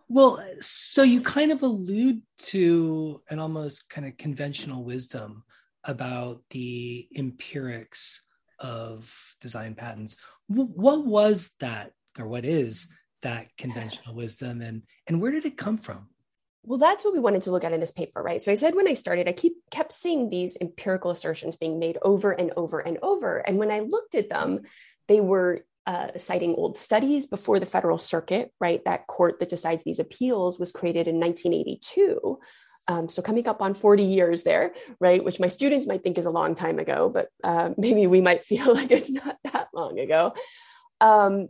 well, 0.08 0.42
so 0.62 1.04
you 1.04 1.22
kind 1.22 1.52
of 1.52 1.62
allude 1.62 2.22
to 2.38 3.22
an 3.30 3.40
almost 3.40 3.90
kind 3.90 4.08
of 4.08 4.18
conventional 4.18 4.84
wisdom 4.84 5.44
about 5.84 6.42
the 6.50 7.08
empirics 7.16 8.22
of 8.60 9.36
design 9.42 9.76
patents. 9.76 10.16
What 10.48 11.06
was 11.06 11.52
that, 11.60 11.92
or 12.20 12.28
what 12.28 12.46
is 12.46 12.88
that 13.22 13.48
conventional 13.58 14.16
wisdom, 14.16 14.62
and 14.62 14.84
and 15.08 15.22
where 15.22 15.32
did 15.32 15.46
it 15.46 15.58
come 15.58 15.78
from? 15.78 16.10
Well, 16.64 16.78
that's 16.78 17.04
what 17.04 17.14
we 17.14 17.20
wanted 17.20 17.42
to 17.44 17.52
look 17.52 17.64
at 17.64 17.72
in 17.72 17.80
this 17.80 17.92
paper, 17.92 18.22
right? 18.22 18.42
So 18.42 18.52
I 18.52 18.56
said 18.56 18.76
when 18.76 18.88
I 18.88 18.94
started, 18.94 19.28
I 19.28 19.34
keep 19.34 19.54
kept 19.72 19.92
seeing 19.92 20.30
these 20.30 20.58
empirical 20.62 21.10
assertions 21.10 21.56
being 21.56 21.80
made 21.80 21.98
over 22.04 22.32
and 22.32 22.52
over 22.56 22.80
and 22.80 23.00
over, 23.02 23.40
and 23.40 23.58
when 23.58 23.72
I 23.72 23.80
looked 23.80 24.16
at 24.16 24.30
them, 24.30 24.62
they 25.08 25.20
were 25.20 25.66
uh, 25.88 26.10
citing 26.18 26.54
old 26.56 26.78
studies 26.78 27.26
before 27.26 27.60
the 27.60 27.66
Federal 27.66 27.98
Circuit, 27.98 28.54
right? 28.60 28.84
That 28.86 29.08
court 29.08 29.40
that 29.40 29.50
decides 29.50 29.84
these 29.84 30.00
appeals 30.00 30.60
was 30.60 30.72
created 30.72 31.08
in 31.08 31.20
1982. 31.20 32.40
Um, 32.92 33.08
so 33.08 33.22
coming 33.22 33.48
up 33.48 33.62
on 33.62 33.74
40 33.74 34.04
years 34.04 34.44
there, 34.44 34.74
right? 35.00 35.24
Which 35.24 35.40
my 35.40 35.48
students 35.48 35.88
might 35.88 36.04
think 36.04 36.18
is 36.18 36.26
a 36.26 36.30
long 36.30 36.56
time 36.56 36.78
ago, 36.78 37.10
but 37.10 37.30
uh, 37.42 37.72
maybe 37.78 38.06
we 38.06 38.20
might 38.20 38.44
feel 38.52 38.74
like 38.74 38.92
it's 38.92 39.10
not 39.10 39.38
that 39.46 39.70
long 39.74 39.98
ago. 39.98 40.34
Um, 41.00 41.48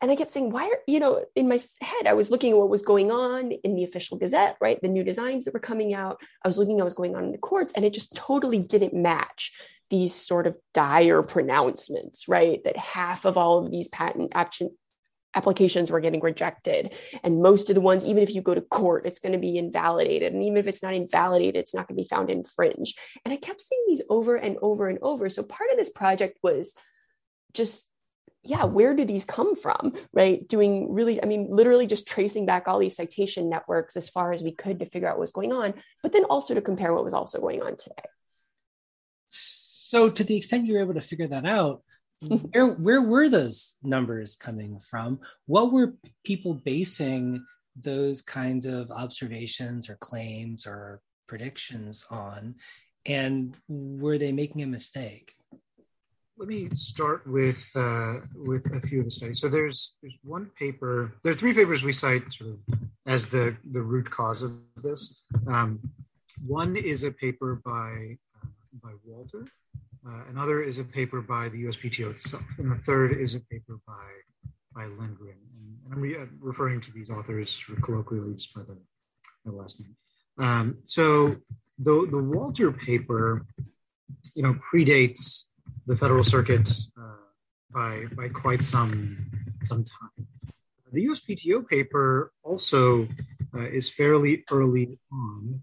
and 0.00 0.10
I 0.10 0.16
kept 0.16 0.32
saying, 0.32 0.50
why 0.50 0.64
are, 0.64 0.78
you 0.88 0.98
know, 0.98 1.24
in 1.36 1.48
my 1.48 1.60
head, 1.80 2.08
I 2.08 2.14
was 2.14 2.32
looking 2.32 2.50
at 2.50 2.58
what 2.58 2.68
was 2.68 2.82
going 2.82 3.12
on 3.12 3.52
in 3.52 3.76
the 3.76 3.84
official 3.84 4.18
gazette, 4.18 4.56
right? 4.60 4.80
The 4.82 4.88
new 4.88 5.04
designs 5.04 5.44
that 5.44 5.54
were 5.54 5.60
coming 5.60 5.94
out. 5.94 6.20
I 6.44 6.48
was 6.48 6.58
looking 6.58 6.74
at 6.74 6.78
what 6.78 6.86
was 6.86 6.94
going 6.94 7.14
on 7.14 7.22
in 7.22 7.30
the 7.30 7.38
courts, 7.38 7.72
and 7.74 7.84
it 7.84 7.94
just 7.94 8.16
totally 8.16 8.58
didn't 8.58 8.92
match 8.92 9.52
these 9.88 10.12
sort 10.12 10.48
of 10.48 10.56
dire 10.74 11.22
pronouncements, 11.22 12.26
right? 12.26 12.60
That 12.64 12.76
half 12.76 13.24
of 13.24 13.36
all 13.38 13.64
of 13.64 13.70
these 13.70 13.88
patent 13.88 14.32
action 14.34 14.76
applications 15.34 15.90
were 15.90 16.00
getting 16.00 16.20
rejected. 16.20 16.92
And 17.22 17.42
most 17.42 17.70
of 17.70 17.74
the 17.74 17.80
ones, 17.80 18.04
even 18.04 18.22
if 18.22 18.34
you 18.34 18.42
go 18.42 18.54
to 18.54 18.60
court, 18.60 19.06
it's 19.06 19.20
going 19.20 19.32
to 19.32 19.38
be 19.38 19.56
invalidated. 19.56 20.32
And 20.32 20.42
even 20.42 20.58
if 20.58 20.66
it's 20.66 20.82
not 20.82 20.94
invalidated, 20.94 21.56
it's 21.56 21.74
not 21.74 21.88
going 21.88 21.96
to 21.96 22.02
be 22.02 22.08
found 22.08 22.30
infringed. 22.30 22.98
And 23.24 23.32
I 23.32 23.36
kept 23.36 23.60
seeing 23.60 23.82
these 23.88 24.02
over 24.08 24.36
and 24.36 24.56
over 24.62 24.88
and 24.88 24.98
over. 25.02 25.28
So 25.30 25.42
part 25.42 25.70
of 25.70 25.78
this 25.78 25.90
project 25.90 26.38
was 26.42 26.74
just 27.52 27.86
yeah, 28.44 28.64
where 28.64 28.94
do 28.94 29.04
these 29.04 29.24
come 29.24 29.54
from? 29.54 29.92
Right. 30.12 30.46
Doing 30.48 30.92
really, 30.92 31.22
I 31.22 31.26
mean, 31.26 31.46
literally 31.48 31.86
just 31.86 32.08
tracing 32.08 32.44
back 32.44 32.66
all 32.66 32.80
these 32.80 32.96
citation 32.96 33.48
networks 33.48 33.96
as 33.96 34.08
far 34.08 34.32
as 34.32 34.42
we 34.42 34.50
could 34.50 34.80
to 34.80 34.86
figure 34.86 35.08
out 35.08 35.18
what's 35.18 35.30
going 35.30 35.52
on, 35.52 35.74
but 36.02 36.12
then 36.12 36.24
also 36.24 36.54
to 36.54 36.60
compare 36.60 36.92
what 36.92 37.04
was 37.04 37.14
also 37.14 37.40
going 37.40 37.62
on 37.62 37.76
today. 37.76 38.02
So, 39.28 40.10
to 40.10 40.24
the 40.24 40.36
extent 40.36 40.66
you 40.66 40.74
were 40.74 40.80
able 40.80 40.94
to 40.94 41.00
figure 41.00 41.28
that 41.28 41.46
out, 41.46 41.82
where 42.22 42.68
where 42.68 43.02
were 43.02 43.28
those 43.28 43.76
numbers 43.82 44.36
coming 44.36 44.80
from? 44.80 45.20
What 45.46 45.72
were 45.72 45.94
people 46.24 46.54
basing 46.54 47.44
those 47.76 48.22
kinds 48.22 48.66
of 48.66 48.90
observations 48.90 49.88
or 49.88 49.96
claims 49.96 50.66
or 50.66 51.00
predictions 51.26 52.04
on? 52.10 52.56
And 53.06 53.56
were 53.68 54.18
they 54.18 54.32
making 54.32 54.62
a 54.62 54.66
mistake? 54.66 55.34
let 56.42 56.48
me 56.48 56.68
start 56.74 57.24
with 57.24 57.70
uh, 57.76 58.14
with 58.34 58.66
a 58.74 58.80
few 58.80 58.98
of 58.98 59.04
the 59.04 59.10
studies. 59.12 59.40
So 59.40 59.48
there's 59.48 59.94
there's 60.02 60.18
one 60.24 60.50
paper. 60.58 61.12
There 61.22 61.30
are 61.30 61.36
three 61.36 61.54
papers 61.54 61.84
we 61.84 61.92
cite 61.92 62.32
sort 62.32 62.50
of 62.50 62.58
as 63.06 63.28
the 63.28 63.56
the 63.70 63.80
root 63.80 64.10
cause 64.10 64.42
of 64.42 64.58
this. 64.82 65.22
Um, 65.46 65.78
one 66.46 66.74
is 66.76 67.04
a 67.04 67.12
paper 67.12 67.60
by 67.64 68.16
uh, 68.42 68.46
by 68.82 68.90
Walter. 69.04 69.46
Uh, 70.06 70.22
another 70.30 70.62
is 70.62 70.78
a 70.78 70.84
paper 70.84 71.20
by 71.20 71.48
the 71.48 71.64
USPTO 71.64 72.10
itself, 72.10 72.42
and 72.58 72.70
the 72.70 72.76
third 72.76 73.12
is 73.12 73.34
a 73.34 73.40
paper 73.40 73.78
by 73.86 74.08
by 74.74 74.86
Lindgren. 74.86 75.36
And, 75.56 75.76
and 75.84 75.92
I'm 75.92 76.00
re- 76.00 76.28
referring 76.40 76.80
to 76.82 76.92
these 76.92 77.10
authors 77.10 77.62
colloquially 77.82 78.34
just 78.34 78.54
by 78.54 78.62
the, 78.62 78.78
the 79.44 79.52
last 79.52 79.80
name. 79.80 79.96
Um, 80.38 80.78
so 80.84 81.36
the 81.78 82.08
the 82.10 82.18
Walter 82.18 82.72
paper, 82.72 83.46
you 84.34 84.42
know, 84.42 84.56
predates 84.72 85.44
the 85.86 85.96
Federal 85.96 86.24
Circuit 86.24 86.68
uh, 87.00 87.22
by 87.72 88.06
by 88.16 88.28
quite 88.28 88.64
some 88.64 89.30
some 89.64 89.84
time. 89.84 90.26
The 90.92 91.06
USPTO 91.06 91.66
paper 91.68 92.32
also 92.42 93.08
uh, 93.54 93.68
is 93.68 93.88
fairly 93.88 94.44
early 94.50 94.98
on 95.12 95.62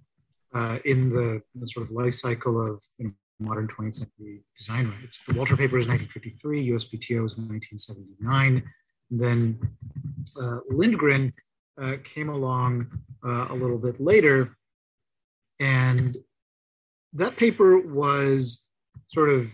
uh, 0.56 0.80
in 0.86 1.10
the, 1.10 1.42
the, 1.54 1.68
sort 1.68 1.86
of 1.86 1.92
life 1.92 2.16
cycle 2.16 2.60
of 2.60 2.80
you 2.98 3.06
know, 3.06 3.12
modern 3.40 3.68
20th 3.68 3.96
century 3.96 4.42
design 4.58 4.94
rights. 5.00 5.22
The 5.28 5.34
Walter 5.34 5.56
paper 5.56 5.78
is 5.78 5.88
1953, 5.88 6.70
USPTO 6.70 7.26
is 7.26 7.38
1979. 7.38 8.64
And 9.12 9.20
then 9.20 9.60
uh, 10.40 10.60
Lindgren 10.70 11.34
uh, 11.82 11.94
came 12.04 12.30
along 12.30 12.88
uh, 13.26 13.48
a 13.50 13.54
little 13.54 13.78
bit 13.78 14.00
later, 14.00 14.58
and 15.60 16.18
that 17.14 17.38
paper 17.38 17.80
was 17.80 18.60
sort 19.08 19.30
of 19.30 19.52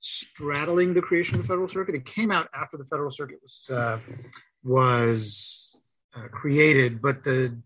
straddling 0.00 0.92
the 0.92 1.00
creation 1.00 1.36
of 1.36 1.42
the 1.42 1.48
Federal 1.48 1.68
Circuit. 1.68 1.94
It 1.94 2.04
came 2.04 2.30
out 2.30 2.48
after 2.54 2.76
the 2.76 2.84
Federal 2.84 3.10
Circuit 3.10 3.38
was 3.42 3.70
uh, 3.70 3.98
was 4.62 5.76
uh, 6.16 6.28
created, 6.28 7.00
but 7.00 7.24
the 7.24 7.56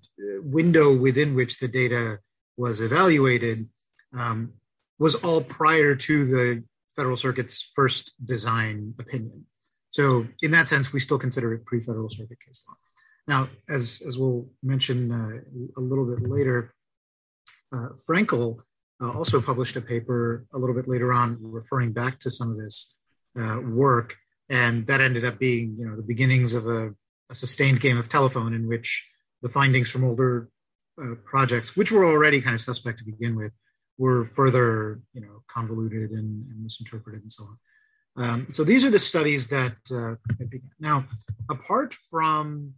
window 0.43 0.95
within 0.95 1.35
which 1.35 1.59
the 1.59 1.69
data 1.69 2.19
was 2.57 2.81
evaluated 2.81 3.69
um, 4.17 4.53
was 4.99 5.15
all 5.17 5.41
prior 5.41 5.95
to 5.95 6.27
the 6.27 6.65
Federal 6.97 7.17
Circuit's 7.17 7.71
first 7.75 8.13
design 8.25 8.95
opinion. 8.99 9.47
So, 9.91 10.27
in 10.43 10.51
that 10.51 10.69
sense, 10.69 10.93
we 10.93 11.01
still 11.01 11.19
consider 11.19 11.55
it 11.55 11.65
pre-Federal 11.65 12.11
Circuit 12.11 12.39
case 12.45 12.63
law. 12.67 12.75
Now, 13.27 13.49
as 13.69 14.03
as 14.07 14.19
we'll 14.19 14.49
mention 14.63 15.13
uh, 15.13 15.81
a 15.81 15.81
little 15.81 16.05
bit 16.05 16.29
later, 16.29 16.75
uh, 17.75 17.89
Frankel 18.09 18.59
uh, 19.03 19.11
also 19.11 19.41
published 19.41 19.77
a 19.77 19.81
paper 19.81 20.47
a 20.53 20.59
little 20.59 20.75
bit 20.75 20.89
later 20.89 21.13
on 21.13 21.39
referring 21.41 21.93
back 21.93 22.19
to 22.21 22.31
some 22.31 22.51
of 22.51 22.57
this 22.57 22.97
uh, 23.39 23.59
work. 23.63 24.15
And 24.51 24.87
that 24.87 25.01
ended 25.01 25.25
up 25.25 25.39
being, 25.39 25.77
you 25.79 25.87
know, 25.87 25.95
the 25.95 26.03
beginnings 26.03 26.55
of 26.55 26.67
a, 26.67 26.95
a 27.31 27.35
sustained 27.35 27.81
game 27.81 27.99
of 27.99 28.09
telephone 28.09 28.55
in 28.55 28.67
which 28.67 29.07
the 29.43 29.49
findings 29.49 29.91
from 29.91 30.05
older 30.05 30.49
uh, 31.01 31.15
projects, 31.25 31.77
which 31.77 31.93
were 31.93 32.05
already 32.05 32.41
kind 32.41 32.55
of 32.55 32.63
suspect 32.63 32.99
to 32.99 33.05
begin 33.05 33.37
with, 33.37 33.53
were 33.99 34.25
further, 34.25 35.01
you 35.13 35.21
know, 35.21 35.43
convoluted 35.49 36.11
and, 36.11 36.51
and 36.51 36.63
misinterpreted 36.63 37.23
and 37.23 37.33
so 37.33 37.45
on. 37.45 37.59
Um, 38.25 38.47
so 38.53 38.65
these 38.65 38.85
are 38.85 38.91
the 38.91 38.99
studies 38.99 39.49
that, 39.49 39.77
uh, 39.91 40.15
that 40.39 40.51
began. 40.51 40.71
Now, 40.81 41.07
apart 41.51 41.95
from 41.95 42.75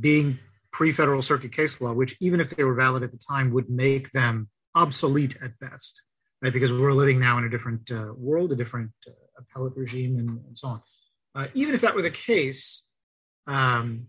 being 0.00 0.38
pre-federal 0.72 1.22
circuit 1.22 1.52
case 1.52 1.80
law, 1.80 1.92
which 1.92 2.16
even 2.20 2.40
if 2.40 2.50
they 2.50 2.64
were 2.64 2.74
valid 2.74 3.02
at 3.02 3.10
the 3.10 3.18
time 3.18 3.52
would 3.52 3.68
make 3.68 4.12
them 4.12 4.48
obsolete 4.74 5.36
at 5.42 5.58
best, 5.58 6.02
right? 6.42 6.52
Because 6.52 6.72
we're 6.72 6.92
living 6.92 7.18
now 7.18 7.38
in 7.38 7.44
a 7.44 7.50
different 7.50 7.90
uh, 7.90 8.12
world, 8.16 8.52
a 8.52 8.56
different 8.56 8.92
uh, 9.06 9.12
appellate 9.38 9.76
regime, 9.76 10.18
and, 10.18 10.28
and 10.46 10.56
so 10.56 10.68
on. 10.68 10.82
Uh, 11.34 11.46
even 11.54 11.74
if 11.74 11.80
that 11.80 11.94
were 11.94 12.02
the 12.02 12.10
case, 12.10 12.84
um, 13.46 14.06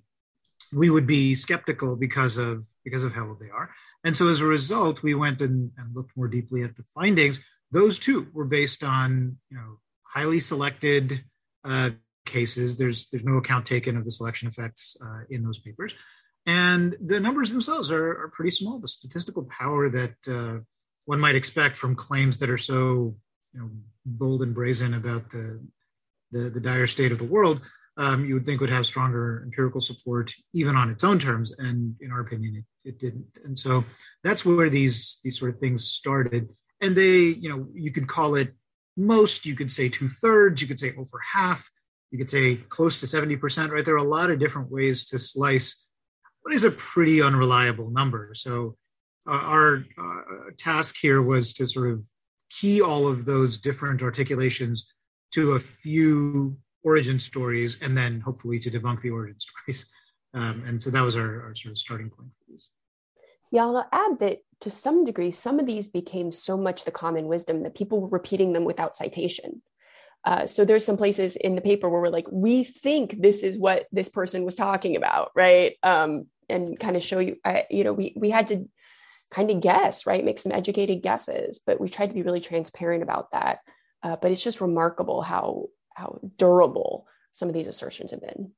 we 0.71 0.89
would 0.89 1.07
be 1.07 1.35
skeptical 1.35 1.95
because 1.95 2.37
of 2.37 2.65
because 2.83 3.03
of 3.03 3.13
how 3.13 3.27
old 3.27 3.39
they 3.39 3.49
are. 3.49 3.69
And 4.03 4.15
so, 4.15 4.27
as 4.29 4.41
a 4.41 4.45
result, 4.45 5.03
we 5.03 5.13
went 5.13 5.41
and, 5.41 5.71
and 5.77 5.95
looked 5.95 6.15
more 6.15 6.27
deeply 6.27 6.63
at 6.63 6.75
the 6.75 6.83
findings. 6.93 7.39
Those 7.71 7.99
too 7.99 8.27
were 8.33 8.45
based 8.45 8.83
on 8.83 9.37
you 9.49 9.57
know 9.57 9.79
highly 10.03 10.39
selected 10.39 11.23
uh, 11.65 11.91
cases. 12.25 12.77
There's 12.77 13.07
there's 13.07 13.23
no 13.23 13.37
account 13.37 13.65
taken 13.65 13.97
of 13.97 14.05
the 14.05 14.11
selection 14.11 14.47
effects 14.47 14.95
uh, 15.03 15.23
in 15.29 15.43
those 15.43 15.59
papers 15.59 15.93
and 16.45 16.95
the 17.05 17.19
numbers 17.19 17.51
themselves 17.51 17.91
are, 17.91 18.23
are 18.23 18.31
pretty 18.33 18.51
small. 18.51 18.79
The 18.79 18.87
statistical 18.87 19.43
power 19.43 19.89
that 19.89 20.15
uh, 20.27 20.63
one 21.05 21.19
might 21.19 21.35
expect 21.35 21.77
from 21.77 21.95
claims 21.95 22.37
that 22.39 22.49
are 22.49 22.57
so 22.57 23.15
you 23.53 23.59
know, 23.59 23.69
bold 24.05 24.41
and 24.41 24.53
brazen 24.53 24.95
about 24.95 25.31
the, 25.31 25.59
the, 26.31 26.49
the 26.49 26.59
dire 26.59 26.87
state 26.87 27.11
of 27.11 27.19
the 27.19 27.23
world, 27.23 27.61
um, 27.99 28.25
you 28.25 28.33
would 28.33 28.45
think 28.45 28.61
would 28.61 28.69
have 28.69 28.85
stronger 28.85 29.41
empirical 29.43 29.81
support 29.81 30.33
even 30.53 30.75
on 30.77 30.89
its 30.89 31.03
own 31.03 31.19
terms. 31.19 31.53
And 31.57 31.95
in 31.99 32.11
our 32.11 32.21
opinion, 32.21 32.55
it, 32.55 32.89
it 32.89 32.99
didn't. 32.99 33.27
And 33.43 33.59
so 33.59 33.83
that's 34.23 34.45
where 34.45 34.69
these 34.69 35.19
these 35.21 35.37
sort 35.37 35.53
of 35.53 35.59
things 35.59 35.91
started. 35.91 36.49
And 36.81 36.95
they, 36.95 37.17
you 37.17 37.49
know, 37.49 37.67
you 37.73 37.91
could 37.91 38.07
call 38.07 38.35
it 38.35 38.53
most, 38.95 39.45
you 39.45 39.53
could 39.53 39.71
say 39.71 39.89
two 39.89 40.07
thirds, 40.07 40.61
you 40.61 40.67
could 40.67 40.79
say 40.79 40.93
over 40.97 41.19
half, 41.33 41.69
you 42.09 42.17
could 42.17 42.29
say 42.29 42.55
close 42.55 43.01
to 43.01 43.05
70%, 43.05 43.69
right? 43.69 43.83
There 43.83 43.95
are 43.95 43.97
a 43.97 44.03
lot 44.03 44.31
of 44.31 44.39
different 44.39 44.71
ways 44.71 45.05
to 45.05 45.19
slice 45.19 45.75
what 46.41 46.53
is 46.53 46.63
a 46.63 46.71
pretty 46.71 47.21
unreliable 47.21 47.91
number. 47.91 48.31
So 48.33 48.77
our 49.27 49.83
uh, 49.97 50.51
task 50.57 50.95
here 50.99 51.21
was 51.21 51.53
to 51.53 51.67
sort 51.67 51.91
of 51.91 52.03
key 52.49 52.81
all 52.81 53.07
of 53.07 53.25
those 53.25 53.57
different 53.57 54.01
articulations 54.01 54.91
to 55.33 55.51
a 55.51 55.59
few 55.59 56.57
origin 56.83 57.19
stories 57.19 57.77
and 57.81 57.97
then 57.97 58.19
hopefully 58.19 58.59
to 58.59 58.71
debunk 58.71 59.01
the 59.01 59.09
origin 59.09 59.39
stories. 59.39 59.85
Um, 60.33 60.63
and 60.65 60.81
so 60.81 60.89
that 60.91 61.01
was 61.01 61.17
our, 61.17 61.43
our, 61.43 61.55
sort 61.55 61.71
of 61.71 61.77
starting 61.77 62.09
point 62.09 62.29
for 62.29 62.51
these. 62.51 62.67
Yeah, 63.51 63.63
I'll 63.63 63.89
add 63.91 64.19
that 64.19 64.39
to 64.61 64.69
some 64.69 65.05
degree, 65.05 65.31
some 65.31 65.59
of 65.59 65.65
these 65.65 65.87
became 65.87 66.31
so 66.31 66.55
much 66.55 66.85
the 66.85 66.91
common 66.91 67.25
wisdom 67.25 67.63
that 67.63 67.75
people 67.75 68.01
were 68.01 68.07
repeating 68.07 68.53
them 68.53 68.63
without 68.63 68.95
citation. 68.95 69.63
Uh, 70.25 70.45
so 70.45 70.65
there's 70.65 70.85
some 70.85 70.97
places 70.97 71.35
in 71.35 71.55
the 71.55 71.61
paper 71.61 71.89
where 71.89 72.01
we're 72.01 72.09
like, 72.09 72.27
we 72.31 72.63
think 72.63 73.21
this 73.21 73.41
is 73.41 73.57
what 73.57 73.87
this 73.91 74.09
person 74.09 74.43
was 74.43 74.55
talking 74.55 74.95
about, 74.95 75.31
right? 75.35 75.77
Um, 75.81 76.27
and 76.49 76.79
kind 76.79 76.97
of 76.97 77.03
show 77.03 77.19
you, 77.19 77.37
uh, 77.45 77.61
you 77.69 77.83
know, 77.83 77.93
we 77.93 78.13
we 78.17 78.29
had 78.29 78.49
to 78.49 78.67
kind 79.31 79.51
of 79.51 79.61
guess, 79.61 80.05
right? 80.05 80.25
Make 80.25 80.39
some 80.39 80.51
educated 80.51 81.01
guesses, 81.01 81.59
but 81.65 81.79
we 81.79 81.89
tried 81.89 82.07
to 82.07 82.13
be 82.13 82.23
really 82.23 82.41
transparent 82.41 83.03
about 83.03 83.31
that. 83.31 83.59
Uh, 84.01 84.15
but 84.15 84.31
it's 84.31 84.43
just 84.43 84.61
remarkable 84.61 85.21
how 85.21 85.67
how 85.99 86.19
durable 86.37 87.07
some 87.31 87.47
of 87.47 87.53
these 87.53 87.67
assertions 87.67 88.11
have 88.11 88.21
been. 88.21 88.51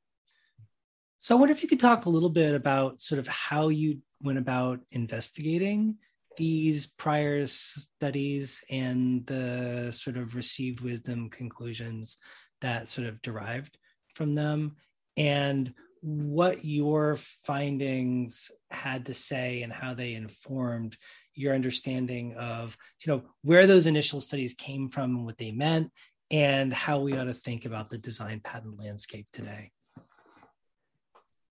So 1.20 1.36
I 1.36 1.40
wonder 1.40 1.54
if 1.54 1.62
you 1.62 1.70
could 1.70 1.80
talk 1.80 2.06
a 2.06 2.10
little 2.10 2.30
bit 2.30 2.56
about 2.56 3.02
sort 3.02 3.20
of 3.20 3.28
how 3.28 3.68
you 3.68 4.00
went 4.22 4.40
about 4.40 4.80
investigating 4.92 5.98
these 6.38 6.88
prior 6.88 7.46
studies 7.46 8.64
and 8.70 9.26
the 9.26 9.92
sort 9.92 10.18
of 10.18 10.36
received 10.36 10.82
wisdom 10.82 11.30
conclusions 11.30 12.18
that 12.62 12.88
sort 12.88 13.08
of 13.08 13.22
derived 13.22 13.78
from 14.16 14.36
them 14.36 14.78
and 15.18 15.74
what 16.02 16.66
your 16.66 17.16
findings 17.18 18.50
had 18.72 19.06
to 19.06 19.14
say 19.14 19.62
and 19.62 19.72
how 19.72 19.94
they 19.94 20.14
informed 20.14 20.98
your 21.36 21.54
understanding 21.54 22.34
of 22.36 22.76
you 23.00 23.12
know 23.12 23.22
where 23.44 23.68
those 23.68 23.88
initial 23.88 24.20
studies 24.20 24.54
came 24.54 24.90
from 24.90 25.16
and 25.16 25.26
what 25.26 25.38
they 25.38 25.52
meant 25.52 25.92
and 26.32 26.74
how 26.74 27.00
we 27.00 27.18
ought 27.18 27.26
to 27.26 27.34
think 27.34 27.66
about 27.66 27.90
the 27.90 27.98
design 27.98 28.40
patent 28.44 28.80
landscape 28.80 29.28
today 29.32 29.72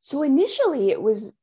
so 0.01 0.23
initially 0.23 0.91
it 0.91 1.01
was 1.01 1.37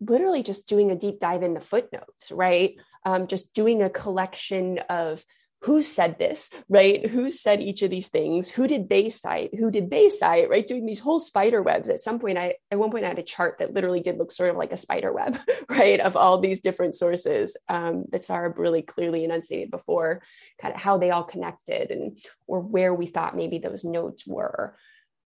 literally 0.00 0.42
just 0.42 0.68
doing 0.68 0.90
a 0.90 0.96
deep 0.96 1.20
dive 1.20 1.42
in 1.42 1.54
the 1.54 1.60
footnotes, 1.60 2.30
right? 2.30 2.76
Um, 3.04 3.26
just 3.26 3.54
doing 3.54 3.82
a 3.82 3.90
collection 3.90 4.78
of 4.88 5.24
who 5.62 5.82
said 5.82 6.20
this, 6.20 6.50
right? 6.68 7.04
Who 7.04 7.32
said 7.32 7.60
each 7.60 7.82
of 7.82 7.90
these 7.90 8.08
things? 8.08 8.48
Who 8.48 8.68
did 8.68 8.88
they 8.88 9.10
cite? 9.10 9.56
Who 9.58 9.72
did 9.72 9.90
they 9.90 10.08
cite, 10.08 10.48
right? 10.48 10.66
Doing 10.66 10.86
these 10.86 11.00
whole 11.00 11.18
spider 11.18 11.62
webs. 11.62 11.88
At 11.88 11.98
some 11.98 12.20
point, 12.20 12.38
I 12.38 12.54
at 12.70 12.78
one 12.78 12.92
point 12.92 13.04
I 13.04 13.08
had 13.08 13.18
a 13.18 13.24
chart 13.24 13.56
that 13.58 13.74
literally 13.74 14.00
did 14.00 14.18
look 14.18 14.30
sort 14.30 14.50
of 14.50 14.56
like 14.56 14.70
a 14.70 14.76
spider 14.76 15.12
web, 15.12 15.36
right? 15.68 15.98
Of 15.98 16.16
all 16.16 16.38
these 16.38 16.60
different 16.60 16.94
sources 16.94 17.56
um, 17.68 18.04
that 18.12 18.22
Saurabh 18.22 18.56
really 18.56 18.82
clearly 18.82 19.24
enunciated 19.24 19.72
before, 19.72 20.22
kind 20.60 20.74
of 20.74 20.80
how 20.80 20.98
they 20.98 21.10
all 21.10 21.24
connected 21.24 21.90
and 21.90 22.18
or 22.46 22.60
where 22.60 22.94
we 22.94 23.06
thought 23.06 23.36
maybe 23.36 23.58
those 23.58 23.84
notes 23.84 24.26
were. 24.26 24.76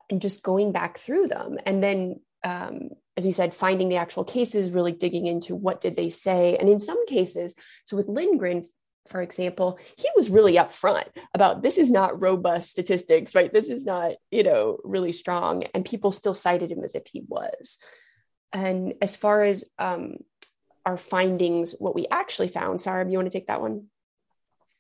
And 0.09 0.23
just 0.23 0.45
going 0.45 0.71
back 0.71 0.99
through 0.99 1.27
them. 1.29 1.59
And 1.67 1.83
then 1.83 2.21
um, 2.45 2.91
as 3.17 3.25
you 3.25 3.33
said, 3.33 3.55
finding 3.55 3.89
the 3.89 3.97
actual 3.97 4.25
cases, 4.25 4.71
really 4.71 4.93
digging 4.93 5.27
into 5.27 5.55
what 5.55 5.81
did 5.81 5.97
they 5.97 6.11
say. 6.11 6.57
And 6.57 6.69
in 6.69 6.79
some 6.79 7.07
cases, 7.07 7.55
so 7.87 7.97
with 7.97 8.09
Lindgren, 8.09 8.63
for 9.09 9.23
example, 9.23 9.79
he 9.97 10.09
was 10.17 10.31
really 10.31 10.55
upfront 10.55 11.07
about 11.33 11.63
this 11.63 11.79
is 11.79 11.91
not 11.91 12.23
robust 12.23 12.71
statistics, 12.71 13.35
right? 13.35 13.53
This 13.53 13.71
is 13.71 13.85
not, 13.85 14.13
you 14.31 14.43
know, 14.43 14.79
really 14.85 15.13
strong. 15.13 15.65
And 15.75 15.85
people 15.85 16.13
still 16.13 16.35
cited 16.35 16.71
him 16.71 16.85
as 16.85 16.95
if 16.95 17.05
he 17.07 17.23
was. 17.27 17.79
And 18.53 18.95
as 19.01 19.17
far 19.17 19.45
as 19.45 19.65
um, 19.79 20.19
our 20.85 20.99
findings, 20.99 21.75
what 21.79 21.95
we 21.95 22.07
actually 22.11 22.49
found, 22.49 22.81
Saurabh, 22.81 23.11
you 23.11 23.19
want 23.19 23.31
to 23.31 23.37
take 23.37 23.49
that 23.49 23.61
one? 23.61 23.87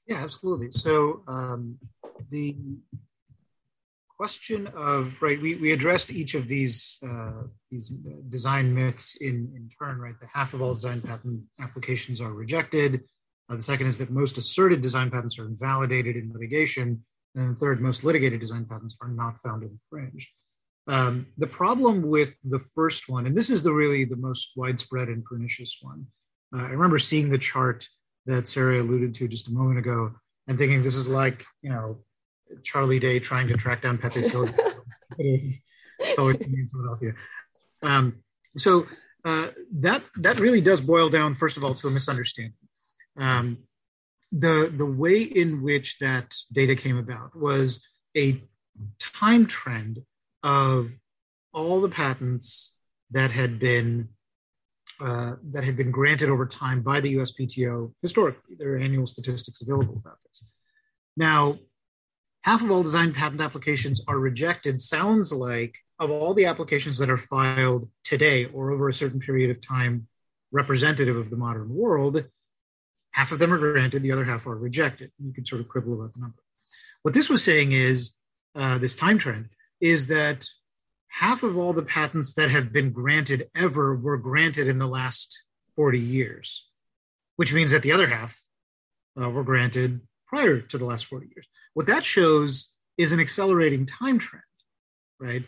Yeah, 0.06 0.22
absolutely. 0.22 0.70
So 0.72 1.22
um, 1.26 1.78
the 2.30 2.56
question 4.16 4.66
of 4.68 5.20
right 5.20 5.40
we, 5.40 5.56
we 5.56 5.72
addressed 5.72 6.10
each 6.10 6.34
of 6.34 6.48
these 6.48 6.98
uh, 7.06 7.42
these 7.70 7.88
design 8.28 8.74
myths 8.74 9.16
in 9.16 9.52
in 9.54 9.68
turn 9.78 9.98
right? 9.98 10.18
The 10.20 10.28
half 10.32 10.54
of 10.54 10.62
all 10.62 10.74
design 10.74 11.02
patent 11.02 11.42
applications 11.60 12.20
are 12.20 12.32
rejected. 12.32 13.02
Uh, 13.50 13.56
the 13.56 13.62
second 13.62 13.86
is 13.86 13.98
that 13.98 14.10
most 14.10 14.38
asserted 14.38 14.80
design 14.80 15.10
patents 15.10 15.38
are 15.38 15.44
invalidated 15.46 16.16
in 16.16 16.32
litigation. 16.32 17.04
And 17.34 17.54
the 17.54 17.60
third 17.60 17.80
most 17.80 18.02
litigated 18.02 18.40
design 18.40 18.64
patents 18.64 18.96
are 19.02 19.08
not 19.08 19.40
found 19.42 19.62
infringed. 19.62 20.28
Um, 20.88 21.26
the 21.36 21.46
problem 21.46 22.02
with 22.02 22.36
the 22.44 22.60
first 22.60 23.08
one 23.08 23.26
and 23.26 23.36
this 23.36 23.50
is 23.50 23.64
the 23.64 23.72
really 23.72 24.04
the 24.04 24.16
most 24.16 24.52
widespread 24.54 25.08
and 25.08 25.24
pernicious 25.24 25.78
one 25.82 26.06
uh, 26.54 26.62
i 26.62 26.68
remember 26.68 27.00
seeing 27.00 27.28
the 27.28 27.38
chart 27.38 27.88
that 28.26 28.46
sarah 28.48 28.82
alluded 28.82 29.14
to 29.14 29.28
just 29.28 29.48
a 29.48 29.52
moment 29.52 29.78
ago 29.78 30.12
and 30.46 30.58
thinking 30.58 30.82
this 30.82 30.94
is 30.94 31.08
like 31.08 31.44
you 31.62 31.70
know 31.70 31.98
Charlie 32.62 32.98
Day 32.98 33.18
trying 33.18 33.48
to 33.48 33.54
track 33.54 33.82
down 33.82 33.98
Pepe 33.98 34.22
Silvia. 34.22 34.54
so 36.14 36.28
in 36.28 36.68
Philadelphia. 36.72 37.12
Um, 37.82 38.22
so 38.56 38.86
uh, 39.24 39.48
that 39.72 40.02
that 40.16 40.40
really 40.40 40.60
does 40.60 40.80
boil 40.80 41.08
down, 41.08 41.34
first 41.34 41.56
of 41.56 41.64
all, 41.64 41.74
to 41.74 41.88
a 41.88 41.90
misunderstanding. 41.90 42.54
Um, 43.16 43.58
the 44.32 44.72
the 44.74 44.86
way 44.86 45.22
in 45.22 45.62
which 45.62 45.98
that 45.98 46.34
data 46.52 46.76
came 46.76 46.96
about 46.96 47.36
was 47.36 47.86
a 48.16 48.42
time 48.98 49.46
trend 49.46 50.02
of 50.42 50.90
all 51.52 51.80
the 51.80 51.88
patents 51.88 52.72
that 53.10 53.30
had 53.30 53.58
been 53.58 54.08
uh, 55.00 55.35
that 55.52 55.64
had 55.64 55.76
been 55.76 55.90
granted 55.90 56.30
over 56.30 56.46
time 56.46 56.82
by 56.82 57.00
the 57.00 57.14
USPTO 57.16 57.92
historically. 58.02 58.56
There 58.59 58.74
are 58.74 58.78
annual 58.78 59.06
statistics 59.06 59.61
available 59.61 60.00
about 60.02 60.18
this. 60.24 60.42
Now, 61.16 61.59
half 62.42 62.62
of 62.62 62.70
all 62.70 62.82
design 62.82 63.12
patent 63.12 63.40
applications 63.40 64.00
are 64.06 64.18
rejected 64.18 64.80
sounds 64.80 65.32
like 65.32 65.74
of 65.98 66.11
all 66.11 66.35
the 66.35 66.46
applications 66.46 66.98
that 66.98 67.11
are 67.11 67.16
filed 67.16 67.88
today 68.04 68.44
or 68.46 68.70
over 68.70 68.88
a 68.88 68.94
certain 68.94 69.20
period 69.20 69.50
of 69.50 69.61
time 69.61 70.06
representative 70.52 71.16
of 71.16 71.28
the 71.30 71.37
modern 71.37 71.68
world 71.74 72.24
half 73.11 73.32
of 73.32 73.38
them 73.38 73.52
are 73.52 73.59
granted 73.59 74.02
the 74.02 74.12
other 74.12 74.24
half 74.24 74.46
are 74.46 74.56
rejected 74.56 75.11
you 75.18 75.32
can 75.32 75.44
sort 75.44 75.61
of 75.61 75.68
quibble 75.68 75.94
about 75.94 76.12
the 76.12 76.20
number 76.20 76.38
what 77.02 77.14
this 77.14 77.28
was 77.28 77.42
saying 77.42 77.72
is 77.72 78.12
uh, 78.54 78.78
this 78.78 78.94
time 78.94 79.18
trend 79.18 79.48
is 79.80 80.06
that 80.06 80.46
half 81.08 81.42
of 81.42 81.56
all 81.56 81.72
the 81.72 81.82
patents 81.82 82.34
that 82.34 82.50
have 82.50 82.72
been 82.72 82.90
granted 82.90 83.48
ever 83.54 83.96
were 83.96 84.18
granted 84.18 84.66
in 84.66 84.78
the 84.78 84.86
last 84.86 85.42
40 85.76 85.98
years 85.98 86.68
which 87.36 87.52
means 87.52 87.70
that 87.70 87.82
the 87.82 87.92
other 87.92 88.08
half 88.08 88.40
uh, 89.20 89.28
were 89.28 89.44
granted 89.44 90.00
prior 90.26 90.60
to 90.60 90.78
the 90.78 90.84
last 90.84 91.06
40 91.06 91.26
years 91.34 91.46
what 91.74 91.86
that 91.86 92.04
shows 92.04 92.70
is 92.96 93.12
an 93.12 93.20
accelerating 93.20 93.86
time 93.86 94.18
trend, 94.18 94.42
right? 95.20 95.42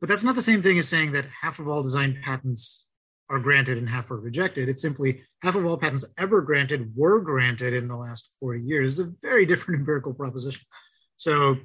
But 0.00 0.08
that's 0.08 0.22
not 0.22 0.34
the 0.34 0.42
same 0.42 0.62
thing 0.62 0.78
as 0.78 0.88
saying 0.88 1.12
that 1.12 1.24
half 1.42 1.58
of 1.58 1.68
all 1.68 1.82
design 1.82 2.20
patents 2.22 2.84
are 3.28 3.38
granted 3.38 3.78
and 3.78 3.88
half 3.88 4.10
are 4.10 4.20
rejected. 4.20 4.68
It's 4.68 4.82
simply 4.82 5.22
half 5.42 5.54
of 5.54 5.64
all 5.64 5.78
patents 5.78 6.04
ever 6.18 6.40
granted 6.40 6.92
were 6.96 7.20
granted 7.20 7.74
in 7.74 7.88
the 7.88 7.96
last 7.96 8.28
40 8.40 8.62
years. 8.62 8.98
It's 8.98 9.08
a 9.08 9.12
very 9.22 9.46
different 9.46 9.80
empirical 9.80 10.12
proposition. 10.12 10.62
So 11.16 11.56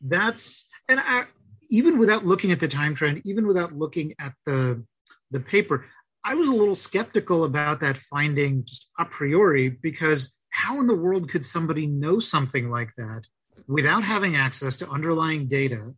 that's, 0.00 0.66
and 0.88 1.00
I, 1.00 1.24
even 1.72 1.98
without 1.98 2.26
looking 2.26 2.52
at 2.52 2.60
the 2.60 2.68
time 2.68 2.94
trend, 2.94 3.22
even 3.24 3.46
without 3.46 3.72
looking 3.72 4.14
at 4.20 4.34
the, 4.44 4.84
the 5.30 5.40
paper, 5.40 5.86
I 6.22 6.34
was 6.34 6.48
a 6.48 6.54
little 6.54 6.74
skeptical 6.74 7.44
about 7.44 7.80
that 7.80 7.96
finding 7.96 8.64
just 8.66 8.90
a 8.98 9.06
priori 9.06 9.70
because 9.70 10.36
how 10.50 10.78
in 10.80 10.86
the 10.86 10.94
world 10.94 11.30
could 11.30 11.46
somebody 11.46 11.86
know 11.86 12.20
something 12.20 12.70
like 12.70 12.90
that 12.98 13.22
without 13.66 14.04
having 14.04 14.36
access 14.36 14.76
to 14.76 14.88
underlying 14.90 15.48
data 15.48 15.94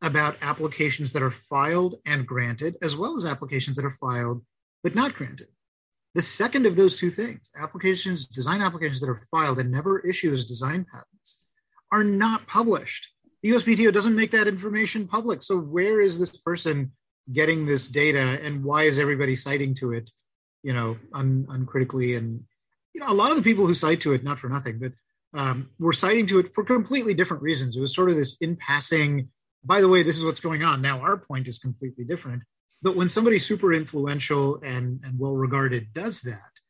about 0.00 0.38
applications 0.40 1.12
that 1.12 1.22
are 1.22 1.30
filed 1.30 1.96
and 2.06 2.26
granted, 2.26 2.76
as 2.80 2.96
well 2.96 3.14
as 3.14 3.26
applications 3.26 3.76
that 3.76 3.84
are 3.84 3.90
filed 3.90 4.42
but 4.82 4.94
not 4.94 5.14
granted. 5.14 5.48
The 6.14 6.22
second 6.22 6.64
of 6.64 6.76
those 6.76 6.96
two 6.96 7.10
things, 7.10 7.50
applications, 7.60 8.24
design 8.24 8.62
applications 8.62 9.00
that 9.00 9.10
are 9.10 9.20
filed 9.30 9.58
and 9.58 9.70
never 9.70 10.00
issue 10.00 10.32
as 10.32 10.46
design 10.46 10.86
patents, 10.90 11.40
are 11.92 12.04
not 12.04 12.46
published. 12.46 13.08
The 13.42 13.50
USPTO 13.50 13.92
doesn't 13.92 14.14
make 14.14 14.32
that 14.32 14.46
information 14.46 15.08
public. 15.08 15.42
So 15.42 15.58
where 15.58 16.00
is 16.00 16.18
this 16.18 16.36
person 16.36 16.92
getting 17.32 17.66
this 17.66 17.86
data 17.86 18.38
and 18.42 18.64
why 18.64 18.82
is 18.84 18.98
everybody 18.98 19.36
citing 19.36 19.74
to 19.74 19.92
it, 19.92 20.10
you 20.62 20.72
know, 20.72 20.98
un, 21.12 21.46
uncritically? 21.48 22.14
And, 22.16 22.44
you 22.92 23.00
know, 23.00 23.10
a 23.10 23.14
lot 23.14 23.30
of 23.30 23.36
the 23.36 23.42
people 23.42 23.66
who 23.66 23.74
cite 23.74 24.00
to 24.02 24.12
it, 24.12 24.24
not 24.24 24.38
for 24.38 24.48
nothing, 24.48 24.78
but 24.78 24.92
um, 25.32 25.70
were 25.78 25.92
citing 25.92 26.26
to 26.26 26.38
it 26.40 26.54
for 26.54 26.64
completely 26.64 27.14
different 27.14 27.42
reasons. 27.42 27.76
It 27.76 27.80
was 27.80 27.94
sort 27.94 28.10
of 28.10 28.16
this 28.16 28.36
in 28.40 28.56
passing, 28.56 29.28
by 29.64 29.80
the 29.80 29.88
way, 29.88 30.02
this 30.02 30.18
is 30.18 30.24
what's 30.24 30.40
going 30.40 30.62
on. 30.62 30.82
Now 30.82 31.00
our 31.00 31.16
point 31.16 31.48
is 31.48 31.58
completely 31.58 32.04
different. 32.04 32.42
But 32.82 32.96
when 32.96 33.08
somebody 33.08 33.38
super 33.38 33.72
influential 33.72 34.60
and, 34.62 35.00
and 35.04 35.18
well 35.18 35.34
regarded 35.34 35.92
does 35.92 36.20
that, 36.22 36.60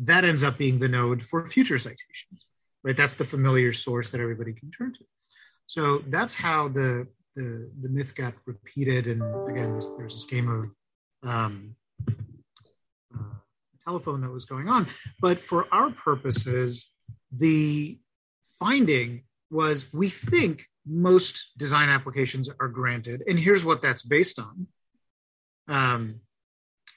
that 0.00 0.24
ends 0.24 0.42
up 0.42 0.58
being 0.58 0.78
the 0.78 0.88
node 0.88 1.24
for 1.24 1.48
future 1.48 1.78
citations, 1.78 2.46
right? 2.82 2.96
That's 2.96 3.14
the 3.14 3.24
familiar 3.24 3.72
source 3.72 4.10
that 4.10 4.20
everybody 4.20 4.52
can 4.52 4.70
turn 4.70 4.92
to. 4.94 5.04
So 5.70 6.02
that's 6.08 6.34
how 6.34 6.66
the 6.66 7.06
the, 7.36 7.70
the 7.80 7.88
myth 7.88 8.16
got 8.16 8.34
repeated. 8.44 9.06
And 9.06 9.22
again, 9.48 9.72
this, 9.72 9.86
there's 9.96 10.14
this 10.14 10.24
game 10.24 10.74
of 11.22 11.30
um, 11.30 11.76
uh, 13.14 13.36
telephone 13.84 14.20
that 14.22 14.30
was 14.30 14.46
going 14.46 14.68
on. 14.68 14.88
But 15.20 15.38
for 15.38 15.72
our 15.72 15.92
purposes, 15.92 16.90
the 17.30 18.00
finding 18.58 19.22
was 19.48 19.84
we 19.92 20.08
think 20.08 20.66
most 20.84 21.50
design 21.56 21.88
applications 21.88 22.48
are 22.58 22.66
granted. 22.66 23.22
And 23.28 23.38
here's 23.38 23.64
what 23.64 23.80
that's 23.80 24.02
based 24.02 24.40
on. 24.40 24.66
Um, 25.68 26.16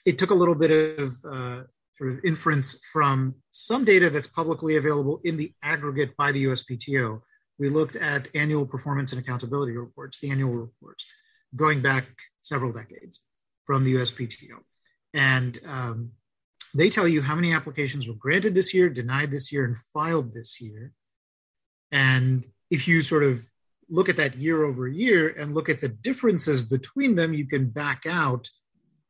it 0.03 0.17
took 0.17 0.31
a 0.31 0.35
little 0.35 0.55
bit 0.55 0.71
of 0.97 1.13
uh, 1.23 1.61
sort 1.99 2.13
of 2.13 2.25
inference 2.25 2.75
from 2.91 3.35
some 3.51 3.85
data 3.85 4.09
that's 4.09 4.25
publicly 4.25 4.77
available 4.77 5.21
in 5.23 5.37
the 5.37 5.53
aggregate 5.61 6.17
by 6.17 6.31
the 6.31 6.45
USPTO. 6.45 7.21
We 7.59 7.69
looked 7.69 7.95
at 7.95 8.27
annual 8.35 8.65
performance 8.65 9.11
and 9.11 9.21
accountability 9.21 9.73
reports, 9.73 10.19
the 10.19 10.31
annual 10.31 10.53
reports, 10.53 11.05
going 11.55 11.81
back 11.81 12.05
several 12.41 12.71
decades 12.71 13.19
from 13.65 13.83
the 13.83 13.95
USPTO. 13.95 14.57
And 15.13 15.59
um, 15.65 16.11
they 16.73 16.89
tell 16.89 17.07
you 17.07 17.21
how 17.21 17.35
many 17.35 17.53
applications 17.53 18.07
were 18.07 18.15
granted 18.15 18.55
this 18.55 18.73
year, 18.73 18.89
denied 18.89 19.31
this 19.31 19.51
year, 19.51 19.65
and 19.65 19.77
filed 19.93 20.33
this 20.33 20.59
year. 20.59 20.91
And 21.91 22.45
if 22.71 22.87
you 22.87 23.03
sort 23.03 23.23
of 23.23 23.45
look 23.89 24.09
at 24.09 24.17
that 24.17 24.37
year 24.37 24.63
over 24.63 24.87
year 24.87 25.29
and 25.29 25.53
look 25.53 25.69
at 25.69 25.79
the 25.79 25.89
differences 25.89 26.61
between 26.61 27.15
them, 27.15 27.33
you 27.33 27.45
can 27.47 27.69
back 27.69 28.03
out 28.07 28.49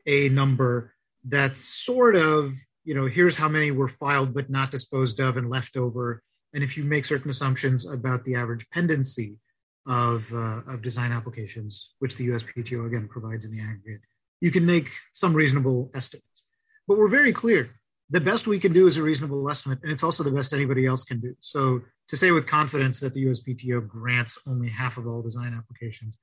a 0.05 0.27
number 0.29 0.93
that's 1.23 1.61
sort 1.61 2.15
of, 2.17 2.53
you 2.83 2.93
know, 2.93 3.05
here's 3.05 3.35
how 3.35 3.47
many 3.47 3.71
were 3.71 3.87
filed 3.87 4.33
but 4.33 4.49
not 4.49 4.71
disposed 4.71 5.21
of 5.21 5.37
and 5.37 5.49
left 5.49 5.77
over. 5.77 6.21
And 6.53 6.63
if 6.63 6.77
you 6.77 6.83
make 6.83 7.05
certain 7.05 7.29
assumptions 7.29 7.85
about 7.85 8.23
the 8.25 8.35
average 8.35 8.67
pendency 8.69 9.37
of, 9.87 10.31
uh, 10.31 10.61
of 10.67 10.81
design 10.81 11.11
applications, 11.11 11.93
which 11.99 12.15
the 12.15 12.27
USPTO 12.29 12.85
again 12.85 13.07
provides 13.09 13.45
in 13.45 13.51
the 13.51 13.61
aggregate, 13.61 14.01
you 14.39 14.51
can 14.51 14.65
make 14.65 14.89
some 15.13 15.33
reasonable 15.33 15.89
estimates. 15.95 16.43
But 16.87 16.97
we're 16.97 17.07
very 17.07 17.33
clear 17.33 17.69
the 18.09 18.19
best 18.19 18.45
we 18.45 18.59
can 18.59 18.73
do 18.73 18.85
is 18.85 18.97
a 18.97 19.03
reasonable 19.03 19.49
estimate, 19.49 19.79
and 19.81 19.91
it's 19.91 20.03
also 20.03 20.23
the 20.23 20.31
best 20.31 20.53
anybody 20.53 20.85
else 20.85 21.03
can 21.03 21.19
do. 21.19 21.35
So 21.39 21.81
to 22.09 22.17
say 22.17 22.31
with 22.31 22.45
confidence 22.45 22.99
that 22.99 23.13
the 23.13 23.25
USPTO 23.25 23.87
grants 23.87 24.37
only 24.45 24.69
half 24.69 24.97
of 24.97 25.07
all 25.07 25.21
design 25.21 25.55
applications 25.57 26.17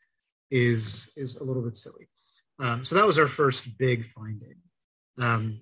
is 0.50 1.08
is 1.16 1.36
a 1.36 1.44
little 1.44 1.62
bit 1.62 1.76
silly. 1.76 2.08
Um, 2.60 2.84
so 2.84 2.94
that 2.94 3.06
was 3.06 3.18
our 3.18 3.26
first 3.26 3.66
big 3.78 4.04
finding. 4.04 4.56
Um, 5.18 5.60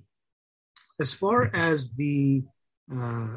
as 1.00 1.12
far 1.12 1.50
as 1.54 1.92
the 1.94 2.42
uh, 2.92 3.36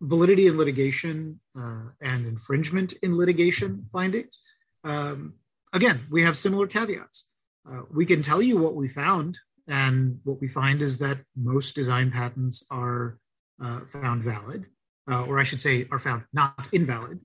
validity 0.00 0.46
in 0.46 0.58
litigation 0.58 1.40
uh, 1.58 1.84
and 2.00 2.26
infringement 2.26 2.92
in 3.02 3.16
litigation 3.16 3.88
findings, 3.92 4.38
um, 4.84 5.34
again, 5.72 6.06
we 6.10 6.22
have 6.22 6.36
similar 6.36 6.66
caveats. 6.66 7.28
Uh, 7.68 7.82
we 7.92 8.06
can 8.06 8.22
tell 8.22 8.40
you 8.40 8.56
what 8.56 8.74
we 8.74 8.88
found, 8.88 9.38
and 9.66 10.20
what 10.24 10.40
we 10.40 10.48
find 10.48 10.82
is 10.82 10.98
that 10.98 11.18
most 11.36 11.74
design 11.74 12.10
patents 12.10 12.64
are 12.70 13.18
uh, 13.62 13.80
found 13.90 14.22
valid, 14.22 14.66
uh, 15.10 15.24
or 15.24 15.38
I 15.38 15.42
should 15.42 15.60
say, 15.60 15.88
are 15.90 15.98
found 15.98 16.22
not 16.32 16.68
invalid, 16.72 17.20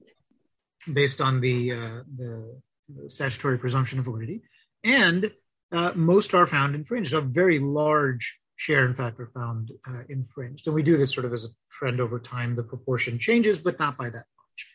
based 0.92 1.22
on 1.22 1.42
the, 1.42 1.72
uh, 1.72 2.04
the, 2.18 2.62
statutory 3.08 3.58
presumption 3.58 4.00
of 4.00 4.06
validity, 4.06 4.42
and 4.84 5.32
uh, 5.72 5.92
most 5.96 6.34
are 6.34 6.46
found 6.46 6.76
infringed. 6.76 7.14
A 7.14 7.22
very 7.22 7.58
large 7.58 8.38
share, 8.62 8.86
in 8.86 8.94
fact, 8.94 9.20
are 9.20 9.32
found 9.34 9.72
infringed, 10.08 10.68
and 10.68 10.76
we 10.76 10.84
do 10.84 10.96
this 10.96 11.12
sort 11.12 11.26
of 11.26 11.34
as 11.34 11.46
a 11.46 11.50
trend 11.72 12.00
over 12.00 12.20
time. 12.20 12.56
The 12.56 12.62
proportion 12.62 13.18
changes, 13.18 13.58
but 13.58 13.80
not 13.80 13.98
by 13.98 14.12
that 14.12 14.26
much. 14.38 14.68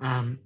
Um, 0.00 0.38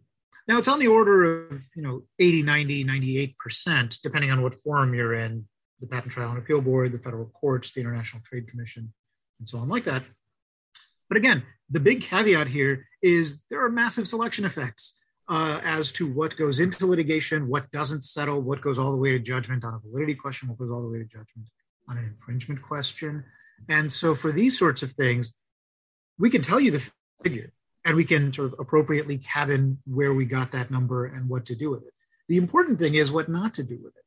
now 0.46 0.58
it's 0.58 0.68
on 0.68 0.78
the 0.78 0.86
order 0.86 1.48
of, 1.48 1.64
you 1.74 1.82
know, 1.82 2.02
80, 2.20 2.44
90, 2.44 2.84
98%, 2.84 3.98
depending 4.04 4.30
on 4.30 4.40
what 4.40 4.54
forum 4.54 4.94
you're 4.94 5.14
in, 5.14 5.48
the 5.80 5.88
Patent 5.88 6.12
Trial 6.12 6.30
and 6.30 6.38
Appeal 6.38 6.60
Board, 6.60 6.92
the 6.92 7.00
federal 7.00 7.26
courts, 7.26 7.72
the 7.72 7.80
International 7.80 8.22
Trade 8.24 8.46
Commission, 8.46 8.92
and 9.40 9.48
so 9.48 9.58
on 9.58 9.68
like 9.68 9.82
that. 9.82 10.04
But 11.08 11.18
again, 11.18 11.42
the 11.68 11.80
big 11.80 12.02
caveat 12.02 12.46
here 12.46 12.86
is 13.02 13.40
there 13.50 13.64
are 13.64 13.68
massive 13.68 14.06
selection 14.06 14.44
effects 14.44 14.96
uh, 15.28 15.58
as 15.64 15.90
to 15.92 16.06
what 16.06 16.36
goes 16.36 16.60
into 16.60 16.86
litigation, 16.86 17.48
what 17.48 17.68
doesn't 17.72 18.04
settle, 18.04 18.40
what 18.42 18.60
goes 18.60 18.78
all 18.78 18.92
the 18.92 18.96
way 18.96 19.10
to 19.10 19.18
judgment 19.18 19.64
on 19.64 19.74
a 19.74 19.78
validity 19.80 20.14
question, 20.14 20.48
what 20.48 20.58
goes 20.58 20.70
all 20.70 20.82
the 20.82 20.88
way 20.88 20.98
to 20.98 21.04
judgment 21.04 21.48
on 21.88 21.98
an 21.98 22.04
infringement 22.04 22.62
question. 22.62 23.24
And 23.68 23.92
so 23.92 24.14
for 24.14 24.32
these 24.32 24.58
sorts 24.58 24.82
of 24.82 24.92
things, 24.92 25.32
we 26.18 26.30
can 26.30 26.42
tell 26.42 26.60
you 26.60 26.70
the 26.70 26.82
figure 27.22 27.52
and 27.84 27.96
we 27.96 28.04
can 28.04 28.32
sort 28.32 28.52
of 28.52 28.58
appropriately 28.58 29.18
cabin 29.18 29.78
where 29.86 30.12
we 30.12 30.24
got 30.24 30.52
that 30.52 30.70
number 30.70 31.06
and 31.06 31.28
what 31.28 31.46
to 31.46 31.54
do 31.54 31.70
with 31.70 31.82
it. 31.82 31.92
The 32.28 32.36
important 32.36 32.78
thing 32.78 32.94
is 32.94 33.12
what 33.12 33.28
not 33.28 33.54
to 33.54 33.62
do 33.62 33.78
with 33.82 33.96
it. 33.96 34.02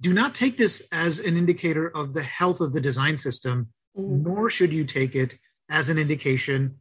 Do 0.00 0.12
not 0.12 0.34
take 0.34 0.56
this 0.56 0.82
as 0.90 1.18
an 1.18 1.36
indicator 1.36 1.88
of 1.88 2.14
the 2.14 2.22
health 2.22 2.60
of 2.60 2.72
the 2.72 2.80
design 2.80 3.18
system, 3.18 3.68
mm-hmm. 3.96 4.22
nor 4.22 4.50
should 4.50 4.72
you 4.72 4.84
take 4.84 5.14
it 5.14 5.36
as 5.70 5.90
an 5.90 5.98
indication 5.98 6.78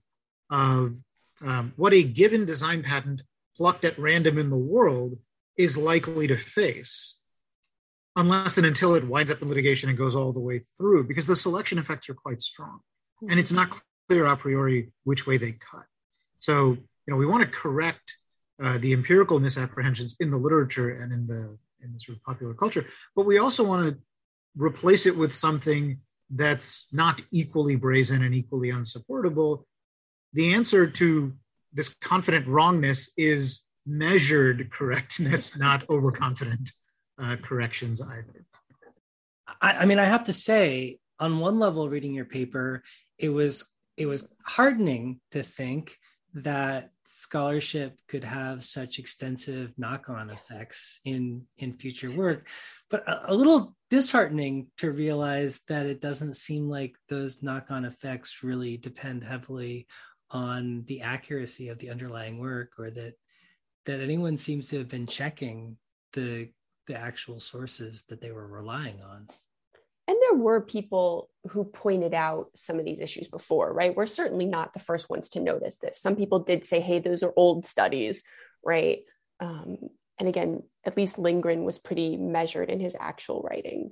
of 0.50 0.96
um, 1.41 1.74
what 1.76 1.94
a 1.94 2.04
given 2.04 2.46
design 2.46 2.84
patent 2.84 3.22
plucked 3.56 3.86
at 3.86 4.00
random 4.00 4.38
in 4.38 4.50
the 4.50 4.58
world 4.58 5.17
is 5.58 5.78
likely 5.78 6.28
to 6.28 6.38
face, 6.38 7.17
unless 8.15 8.58
and 8.58 8.65
until 8.65 8.95
it 8.95 9.08
winds 9.08 9.32
up 9.32 9.41
in 9.41 9.47
litigation 9.47 9.89
and 9.89 9.97
goes 9.97 10.15
all 10.15 10.34
the 10.34 10.39
way 10.39 10.62
through, 10.78 11.06
because 11.06 11.26
the 11.26 11.36
selection 11.36 11.78
effects 11.78 12.10
are 12.10 12.13
quite 12.13 12.41
strong. 12.41 12.80
And 13.30 13.39
it's 13.39 13.52
not 13.52 13.80
clear 14.10 14.26
a 14.26 14.36
priori 14.36 14.91
which 15.04 15.26
way 15.26 15.38
they 15.38 15.52
cut. 15.52 15.86
So, 16.39 16.71
you 16.71 17.08
know, 17.08 17.15
we 17.15 17.26
want 17.26 17.43
to 17.43 17.47
correct 17.47 18.17
uh, 18.62 18.78
the 18.78 18.93
empirical 18.93 19.39
misapprehensions 19.39 20.15
in 20.19 20.32
the 20.32 20.38
literature 20.38 20.89
and 20.89 21.12
in 21.12 21.28
the 21.28 21.58
in 21.84 21.93
the 21.93 22.00
sort 22.00 22.17
of 22.17 22.24
popular 22.24 22.54
culture, 22.54 22.86
but 23.15 23.26
we 23.26 23.39
also 23.39 23.63
want 23.63 23.89
to 23.89 23.97
replace 24.56 25.08
it 25.08 25.17
with 25.17 25.34
something 25.34 26.00
that's 26.30 26.86
not 26.91 27.21
equally 27.32 27.76
brazen 27.76 28.21
and 28.21 28.36
equally 28.36 28.69
unsupportable. 28.69 29.65
The 30.34 30.54
answer 30.54 30.86
to 30.86 31.34
this 31.74 31.89
confident 32.02 32.47
wrongness 32.47 33.10
is 33.17 33.62
measured 33.86 34.71
correctness, 34.71 35.58
not 35.58 35.89
overconfident 35.89 36.71
uh, 37.21 37.36
corrections 37.38 38.01
either. 38.01 38.45
I, 39.62 39.71
I 39.73 39.86
mean, 39.86 39.99
I 39.99 40.05
have 40.05 40.23
to 40.23 40.34
say, 40.34 40.99
on 41.19 41.39
one 41.39 41.60
level, 41.60 41.89
reading 41.89 42.13
your 42.13 42.25
paper, 42.25 42.84
it 43.17 43.29
was 43.29 43.65
it 43.97 44.05
was 44.07 44.27
heartening 44.45 45.19
to 45.31 45.43
think 45.43 45.95
that 46.34 46.89
scholarship 47.05 47.99
could 48.07 48.23
have 48.23 48.63
such 48.63 48.99
extensive 48.99 49.73
knock-on 49.77 50.29
effects 50.29 50.99
in 51.03 51.45
in 51.57 51.73
future 51.73 52.10
work 52.10 52.47
but 52.89 53.05
a, 53.07 53.34
a, 53.34 53.36
little 53.36 53.75
disheartening 53.89 54.67
to 54.77 54.91
realize 54.91 55.60
that 55.67 55.88
it 55.88 55.99
doesn't 55.99 56.38
seem 56.38 56.69
like 56.69 56.95
those 57.10 57.43
knock-on 57.43 57.84
effects 57.84 58.43
really 58.43 58.77
depend 58.77 59.25
heavily 59.25 59.88
on 60.29 60.84
the 60.88 61.01
accuracy 61.01 61.67
of 61.67 61.77
the 61.79 61.89
underlying 61.89 62.39
work 62.39 62.71
or 62.79 62.89
that 62.89 63.13
that 63.86 63.99
anyone 63.99 64.38
seems 64.38 64.69
to 64.69 64.77
have 64.77 64.88
been 64.88 65.07
checking 65.07 65.75
the 66.13 66.49
the 66.88 67.00
actual 67.00 67.39
sources 67.39 68.04
that 68.10 68.22
they 68.22 68.32
were 68.32 68.48
relying 68.48 69.02
on 69.02 69.28
and 70.12 70.20
there 70.20 70.38
were 70.38 70.60
people 70.60 71.30
who 71.52 71.63
pointed 71.63 72.13
out 72.13 72.50
some 72.56 72.78
of 72.78 72.84
these 72.84 73.00
issues 73.00 73.30
before, 73.30 73.72
right? 73.72 73.96
We're 73.96 74.08
certainly 74.08 74.46
not 74.46 74.74
the 74.74 74.80
first 74.80 75.10
ones 75.10 75.30
to 75.30 75.39
notice 75.39 75.78
this. 75.78 76.02
Some 76.02 76.17
people 76.17 76.39
did 76.39 76.65
say, 76.65 76.82
hey, 76.82 77.00
those 77.00 77.24
are 77.24 77.32
old 77.38 77.65
studies, 77.65 78.24
right? 78.65 79.00
Um, 79.39 79.78
and 80.20 80.28
again, 80.28 80.63
at 80.86 80.98
least 80.98 81.17
Lindgren 81.17 81.63
was 81.63 81.80
pretty 81.80 82.17
measured 82.17 82.70
in 82.70 82.82
his 82.82 82.96
actual 83.00 83.41
writing. 83.41 83.91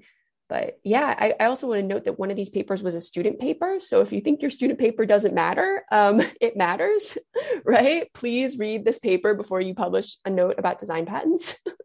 But 0.50 0.80
yeah, 0.84 1.16
I, 1.18 1.36
I, 1.40 1.46
also 1.46 1.68
want 1.68 1.82
to 1.82 1.88
note 1.88 2.06
that 2.06 2.20
one 2.20 2.32
of 2.32 2.36
these 2.36 2.50
papers 2.50 2.82
was 2.82 2.96
a 2.96 3.02
student 3.02 3.40
paper. 3.40 3.80
So 3.80 4.02
if 4.02 4.12
you 4.12 4.20
think 4.20 4.42
your 4.42 4.50
student 4.50 4.80
paper 4.80 5.06
doesn't 5.06 5.36
matter, 5.36 5.84
um, 5.92 6.22
it 6.42 6.58
matters, 6.58 7.18
right? 7.64 8.12
Please 8.14 8.58
read 8.58 8.84
this 8.84 9.00
paper 9.00 9.36
before 9.36 9.62
you 9.62 9.74
publish 9.74 10.18
a 10.26 10.30
note 10.30 10.56
about 10.58 10.80
design 10.80 11.06
patents. 11.06 11.56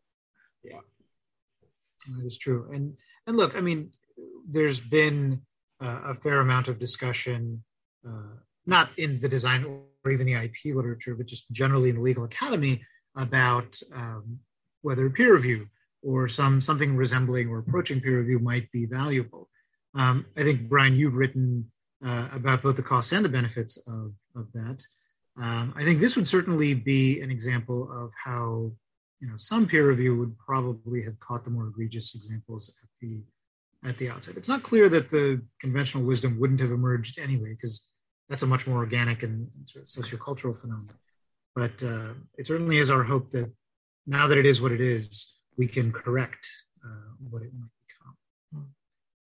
that 2.09 2.27
is 2.27 2.39
true. 2.39 2.71
And 2.73 2.97
and 3.27 3.37
look, 3.37 3.55
I 3.57 3.61
mean, 3.61 3.91
there's 4.49 4.81
been 4.81 5.43
uh, 5.83 6.01
a 6.07 6.15
fair 6.15 6.41
amount 6.41 6.69
of 6.69 6.79
discussion, 6.79 7.63
uh, 8.07 8.37
not 8.67 8.91
in 8.99 9.21
the 9.21 9.29
design 9.29 9.65
or 10.05 10.11
even 10.11 10.27
the 10.27 10.35
IP 10.35 10.75
literature, 10.75 11.15
but 11.15 11.27
just 11.27 11.51
generally 11.51 11.91
in 11.91 11.97
the 11.97 12.03
legal 12.03 12.25
academy 12.25 12.83
about 13.17 13.79
um, 13.95 14.39
whether 14.83 15.09
peer 15.09 15.35
review 15.35 15.69
or 16.03 16.29
some 16.29 16.61
something 16.61 16.97
resembling 16.97 17.49
or 17.49 17.59
approaching 17.59 18.01
peer 18.01 18.19
review 18.19 18.39
might 18.39 18.71
be 18.73 18.85
valuable. 18.85 19.49
Um, 19.95 20.27
I 20.37 20.43
think 20.43 20.69
Brian, 20.69 20.97
you've 20.97 21.15
written 21.15 21.71
uh, 22.05 22.29
about 22.33 22.63
both 22.63 22.77
the 22.77 22.83
costs 22.83 23.13
and 23.13 23.25
the 23.25 23.31
benefits 23.31 23.79
of, 23.87 24.13
of 24.37 24.53
that. 24.53 24.85
Um, 25.41 25.73
I 25.77 25.85
think 25.85 26.01
this 26.01 26.17
would 26.17 26.29
certainly 26.29 26.75
be 26.75 27.21
an 27.21 27.31
example 27.31 27.89
of 27.91 28.11
how 28.23 28.73
you 29.21 29.29
know 29.29 29.37
some 29.37 29.67
peer 29.67 29.89
review 29.89 30.17
would 30.19 30.37
probably 30.39 31.03
have 31.03 31.19
caught 31.21 31.45
the 31.45 31.51
more 31.51 31.69
egregious 31.69 32.15
examples 32.15 32.69
at 32.83 32.89
the 33.01 33.23
at 33.89 33.99
the 33.99 34.11
outset. 34.11 34.37
It's 34.37 34.49
not 34.49 34.63
clear 34.63 34.89
that 34.89 35.11
the 35.11 35.43
conventional 35.61 36.05
wisdom 36.05 36.41
wouldn't 36.41 36.61
have 36.61 36.71
emerged 36.71 37.19
anyway, 37.19 37.51
because 37.51 37.83
that's 38.29 38.43
a 38.43 38.47
much 38.47 38.67
more 38.67 38.79
organic 38.79 39.23
and 39.23 39.49
sort 39.67 39.85
of 39.85 39.89
sociocultural 39.89 40.59
phenomenon. 40.59 40.95
But 41.55 41.83
uh, 41.83 42.15
it 42.39 42.47
certainly 42.47 42.79
is 42.79 42.91
our 42.91 43.05
hope 43.05 43.31
that 43.31 43.53
now 44.07 44.27
that 44.27 44.39
it 44.39 44.47
is 44.47 44.61
what 44.61 44.73
it 44.73 44.81
is, 44.81 45.29
we 45.57 45.67
can 45.67 45.93
correct 45.93 46.49
uh, 46.85 47.13
what 47.31 47.43
it 47.43 47.53
might 47.59 47.71
become. 47.87 48.69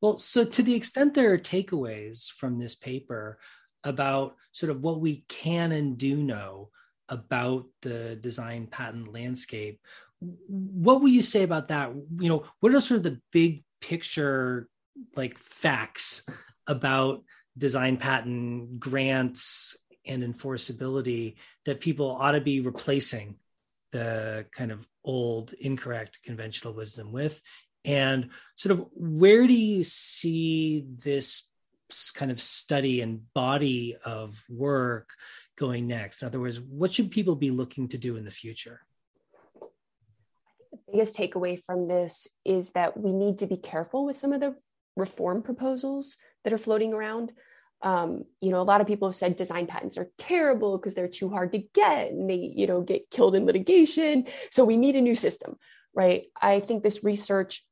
Well, 0.01 0.19
so 0.19 0.45
to 0.45 0.63
the 0.63 0.75
extent 0.75 1.15
there 1.15 1.33
are 1.33 1.39
takeaways 1.39 2.29
from 2.29 2.59
this 2.59 2.75
paper 2.75 3.39
about 3.85 4.37
sort 4.53 4.71
of 4.71 4.83
what 4.83 5.01
we 5.01 5.25
can 5.29 5.73
and 5.73 5.97
do 5.97 6.17
know 6.17 6.71
about 7.09 7.67
the 7.83 8.17
design 8.17 8.67
patent 8.67 9.13
landscape, 9.13 9.81
what 10.21 11.01
will 11.01 11.09
you 11.09 11.23
say 11.23 11.43
about 11.43 11.69
that? 11.69 11.93
You 12.19 12.29
know, 12.29 12.45
what 12.61 12.75
are 12.75 12.81
sort 12.81 12.99
of 12.99 13.05
the 13.05 13.21
big 13.33 13.65
picture 13.81 14.69
like 15.15 15.39
facts 15.39 16.25
about 16.67 17.23
design 17.57 17.97
patent 17.97 18.81
grants 18.81 19.77
and 20.07 20.23
enforceability 20.23 21.37
that 21.65 21.81
people 21.81 22.11
ought 22.11 22.33
to 22.33 22.41
be 22.41 22.61
replacing 22.61 23.37
the 23.93 24.47
kind 24.53 24.73
of 24.73 24.87
old 25.05 25.53
incorrect 25.55 26.19
conventional 26.25 26.75
wisdom 26.75 27.13
with 27.13 27.41
and 27.85 28.31
sort 28.57 28.79
of 28.79 28.87
where 28.93 29.47
do 29.47 29.55
you 29.55 29.83
see 29.83 30.85
this 30.99 31.49
kind 32.15 32.31
of 32.31 32.41
study 32.41 33.01
and 33.01 33.33
body 33.35 33.97
of 34.05 34.43
work 34.49 35.11
going 35.57 35.87
next 35.87 36.23
in 36.23 36.29
other 36.29 36.41
words 36.41 36.61
what 36.61 36.93
should 36.93 37.11
people 37.11 37.35
be 37.35 37.51
looking 37.51 37.89
to 37.89 37.99
do 37.99 38.17
in 38.17 38.25
the 38.25 38.31
future 38.31 38.81
I 39.57 39.61
think 40.71 40.71
the 40.71 40.93
biggest 40.93 41.17
takeaway 41.17 41.63
from 41.65 41.89
this 41.89 42.27
is 42.45 42.73
that 42.73 42.97
we 42.97 43.13
need 43.13 43.39
to 43.39 43.47
be 43.47 43.57
careful 43.57 44.05
with 44.05 44.17
some 44.17 44.33
of 44.33 44.41
the 44.41 44.57
reform 44.97 45.43
proposals 45.43 46.17
that 46.45 46.53
are 46.53 46.59
floating 46.59 46.93
around 46.93 47.33
um, 47.83 48.25
you 48.41 48.51
know, 48.51 48.61
a 48.61 48.63
lot 48.63 48.81
of 48.81 48.87
people 48.87 49.09
have 49.09 49.15
said 49.15 49.37
design 49.37 49.67
patents 49.67 49.99
are 49.99 50.11
terrible 50.19 50.77
because 50.77 50.95
they're 50.95 51.09
too 51.09 51.29
hard 51.29 51.53
to 51.53 51.63
get 51.75 52.11
and 52.11 52.29
they, 52.29 52.53
you 52.57 52.67
know, 52.67 52.81
get 52.81 53.11
killed 53.11 53.37
in 53.37 53.47
litigation. 53.47 54.27
So 54.51 54.65
we 54.65 54.77
need 54.77 54.97
a 54.97 55.01
new 55.01 55.15
system, 55.15 55.57
right? 55.95 56.25
I 56.41 56.61
think 56.61 56.83
this 56.83 57.05
research, 57.05 57.65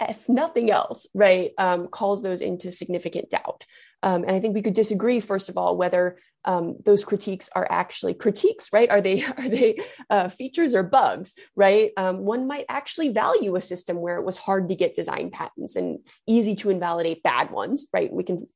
if 0.00 0.28
nothing 0.28 0.70
else, 0.70 1.06
right, 1.14 1.50
um, 1.58 1.86
calls 1.86 2.22
those 2.22 2.40
into 2.40 2.72
significant 2.72 3.30
doubt. 3.30 3.64
Um, 4.02 4.22
and 4.22 4.32
I 4.32 4.40
think 4.40 4.54
we 4.54 4.62
could 4.62 4.74
disagree, 4.74 5.20
first 5.20 5.48
of 5.48 5.58
all, 5.58 5.76
whether 5.76 6.18
um, 6.44 6.76
those 6.84 7.04
critiques 7.04 7.48
are 7.54 7.66
actually 7.68 8.14
critiques, 8.14 8.72
right? 8.72 8.88
Are 8.90 9.00
they 9.00 9.24
are 9.38 9.48
they 9.48 9.78
uh, 10.08 10.28
features 10.28 10.74
or 10.74 10.82
bugs, 10.82 11.34
right? 11.56 11.90
Um, 11.96 12.18
one 12.18 12.46
might 12.46 12.66
actually 12.68 13.10
value 13.10 13.56
a 13.56 13.60
system 13.60 13.96
where 14.00 14.16
it 14.16 14.24
was 14.24 14.36
hard 14.36 14.68
to 14.68 14.76
get 14.76 14.96
design 14.96 15.30
patents 15.30 15.76
and 15.76 15.98
easy 16.26 16.54
to 16.56 16.70
invalidate 16.70 17.22
bad 17.22 17.50
ones, 17.50 17.86
right? 17.92 18.12
We 18.12 18.24
can 18.24 18.46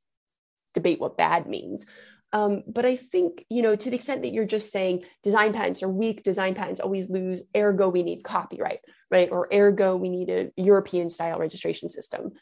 debate 0.75 1.01
what 1.01 1.17
bad 1.17 1.47
means. 1.47 1.87
Um, 2.35 2.63
but 2.67 2.87
I 2.87 2.97
think, 2.97 3.45
you 3.51 3.61
know, 3.61 3.77
to 3.77 3.91
the 3.91 3.97
extent 3.97 4.23
that 4.23 4.33
you're 4.33 4.47
just 4.47 4.73
saying 4.73 5.05
design 5.23 5.53
patents 5.53 5.83
are 5.83 5.89
weak, 5.89 6.23
design 6.23 6.55
patents 6.55 6.81
always 6.81 7.11
lose, 7.11 7.43
ergo, 7.55 7.91
we 7.91 8.03
need 8.03 8.23
copyright, 8.23 8.81
right? 9.13 9.31
Or 9.31 9.47
ergo, 9.53 9.95
we 9.95 10.09
need 10.09 10.31
a 10.31 10.51
European 10.57 11.11
style 11.11 11.39
registration 11.39 11.91
system. 11.91 12.33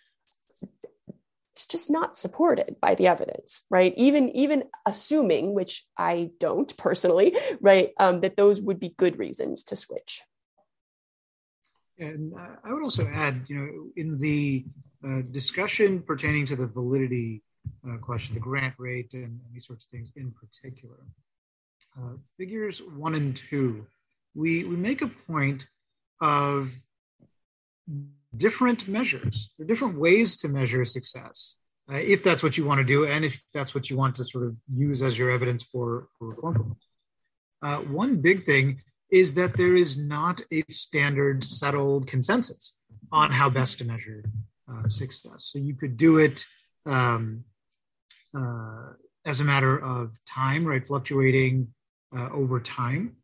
It's 1.54 1.66
just 1.66 1.90
not 1.90 2.16
supported 2.16 2.76
by 2.80 2.94
the 2.94 3.09
evidence 3.09 3.64
right? 3.68 3.92
Even 3.96 4.30
even 4.30 4.64
assuming 4.87 5.52
which 5.52 5.85
i 5.98 6.30
don't 6.38 6.74
personally 6.76 7.37
right 7.61 7.90
um, 7.98 8.20
that 8.20 8.37
those 8.37 8.61
would 8.61 8.80
be 8.80 8.94
good 8.96 9.18
reasons 9.18 9.64
to 9.64 9.76
switch. 9.76 10.22
And 11.98 12.33
i 12.64 12.72
would 12.72 12.83
also 12.83 13.06
add 13.06 13.44
you 13.48 13.56
know 13.56 13.68
in 13.96 14.18
the 14.18 14.64
uh, 15.04 15.22
discussion 15.30 16.00
pertaining 16.00 16.46
to 16.46 16.56
the 16.56 16.66
validity 16.66 17.42
uh, 17.87 17.96
question 17.98 18.35
the 18.35 18.40
grant 18.40 18.74
rate 18.78 19.12
and, 19.12 19.24
and, 19.24 19.40
these 19.52 19.66
sorts 19.66 19.85
of 19.85 19.90
things 19.90 20.11
in 20.16 20.30
particular 20.33 21.00
uh, 21.98 22.14
figures 22.38 22.80
one 22.96 23.14
and 23.14 23.37
two 23.37 23.85
we 24.35 24.64
we 24.64 24.76
make 24.76 25.02
a 25.02 25.09
point 25.09 25.66
of 26.20 26.70
different 28.37 28.88
measures. 28.88 29.50
There 29.56 29.64
are 29.64 29.68
different 29.68 29.98
ways 29.98 30.37
to 30.38 30.48
measure 30.48 30.85
success, 30.85 31.56
uh, 31.90 31.96
if 31.96 32.22
that's 32.22 32.42
what 32.42 32.56
you 32.56 32.64
want 32.64 32.78
to 32.78 32.85
do, 32.85 33.06
and 33.06 33.24
if 33.24 33.40
that's 33.52 33.74
what 33.74 33.90
you 33.90 33.96
want 33.96 34.14
to 34.16 34.24
sort 34.24 34.46
of 34.46 34.56
use 34.72 35.02
as 35.02 35.18
your 35.18 35.30
evidence 35.30 35.64
for, 35.64 36.09
for 36.18 36.28
reform. 36.28 36.76
Uh, 37.62 37.78
one 37.78 38.20
big 38.20 38.44
thing 38.44 38.80
is 39.11 39.35
that 39.35 39.56
there 39.56 39.74
is 39.74 39.96
not 39.96 40.40
a 40.52 40.62
standard 40.70 41.42
settled 41.42 42.06
consensus 42.06 42.74
on 43.11 43.33
how 43.33 43.50
best 43.50 43.78
to 43.78 43.85
measure 43.85 44.24
uh, 44.70 44.88
success. 44.88 45.44
So 45.44 45.59
you 45.59 45.74
could 45.74 45.96
do 45.96 46.18
it 46.18 46.46
um, 46.87 47.44
uh, 48.37 48.92
as 49.26 49.40
a 49.40 49.44
matter 49.44 49.76
of 49.76 50.16
time, 50.26 50.64
right? 50.64 50.87
Fluctuating 50.87 51.68
uh, 52.16 52.30
over 52.30 52.61
time, 52.61 53.16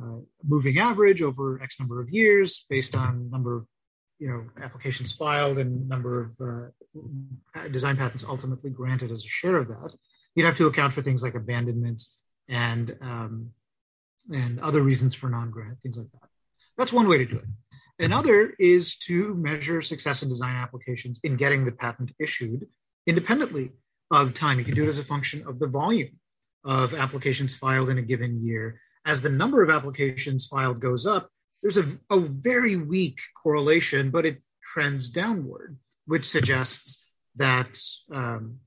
uh, 0.00 0.18
moving 0.46 0.78
average 0.78 1.22
over 1.22 1.60
X 1.62 1.78
number 1.78 2.00
of 2.00 2.10
years 2.10 2.64
based 2.68 2.94
on 2.94 3.30
number 3.30 3.56
of 3.56 3.66
you 4.18 4.28
know 4.28 4.44
applications 4.62 5.12
filed 5.12 5.58
and 5.58 5.88
number 5.88 6.22
of 6.24 6.30
uh, 6.40 7.68
design 7.68 7.96
patents 7.96 8.24
ultimately 8.26 8.70
granted 8.70 9.10
as 9.10 9.24
a 9.24 9.28
share 9.28 9.56
of 9.56 9.68
that. 9.68 9.92
You'd 10.34 10.46
have 10.46 10.56
to 10.56 10.66
account 10.66 10.92
for 10.92 11.02
things 11.02 11.22
like 11.22 11.34
abandonments 11.34 12.14
and 12.48 12.96
um, 13.00 13.50
and 14.32 14.60
other 14.60 14.82
reasons 14.82 15.14
for 15.14 15.28
non-grant, 15.28 15.78
things 15.82 15.96
like 15.96 16.10
that. 16.12 16.28
That's 16.78 16.92
one 16.92 17.08
way 17.08 17.18
to 17.18 17.26
do 17.26 17.36
it. 17.36 18.04
Another 18.04 18.54
is 18.58 18.96
to 18.96 19.34
measure 19.34 19.82
success 19.82 20.22
in 20.22 20.28
design 20.28 20.56
applications 20.56 21.20
in 21.22 21.36
getting 21.36 21.64
the 21.64 21.72
patent 21.72 22.12
issued 22.18 22.66
independently 23.06 23.72
of 24.10 24.34
time. 24.34 24.58
You 24.58 24.64
can 24.64 24.74
do 24.74 24.84
it 24.84 24.88
as 24.88 24.98
a 24.98 25.04
function 25.04 25.44
of 25.46 25.58
the 25.58 25.66
volume 25.66 26.18
of 26.64 26.94
applications 26.94 27.54
filed 27.56 27.90
in 27.90 27.98
a 27.98 28.02
given 28.02 28.44
year. 28.44 28.80
As 29.04 29.22
the 29.22 29.30
number 29.30 29.62
of 29.62 29.70
applications 29.70 30.46
filed 30.46 30.80
goes 30.80 31.06
up, 31.06 31.30
there's 31.62 31.76
a, 31.76 31.98
a 32.10 32.20
very 32.20 32.76
weak 32.76 33.20
correlation, 33.42 34.10
but 34.10 34.26
it 34.26 34.42
trends 34.62 35.08
downward, 35.08 35.76
which 36.06 36.28
suggests 36.28 37.04
that 37.36 37.78
um, 38.12 38.58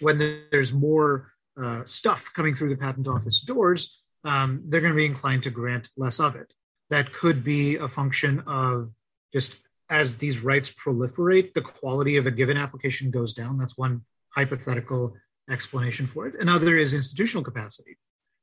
when 0.00 0.18
there's 0.50 0.72
more 0.72 1.32
uh, 1.60 1.84
stuff 1.84 2.30
coming 2.34 2.54
through 2.54 2.70
the 2.70 2.76
patent 2.76 3.08
office 3.08 3.40
doors, 3.40 4.00
um, 4.24 4.62
they're 4.66 4.80
going 4.80 4.92
to 4.92 4.96
be 4.96 5.06
inclined 5.06 5.42
to 5.44 5.50
grant 5.50 5.88
less 5.96 6.20
of 6.20 6.36
it. 6.36 6.52
That 6.90 7.12
could 7.12 7.42
be 7.42 7.76
a 7.76 7.88
function 7.88 8.40
of 8.46 8.90
just 9.32 9.54
as 9.90 10.16
these 10.16 10.40
rights 10.40 10.70
proliferate, 10.70 11.52
the 11.54 11.60
quality 11.60 12.16
of 12.16 12.26
a 12.26 12.30
given 12.30 12.56
application 12.56 13.10
goes 13.10 13.34
down. 13.34 13.58
That's 13.58 13.76
one 13.76 14.02
hypothetical 14.30 15.14
explanation 15.50 16.06
for 16.06 16.26
it. 16.26 16.34
Another 16.40 16.76
is 16.76 16.94
institutional 16.94 17.44
capacity. 17.44 17.98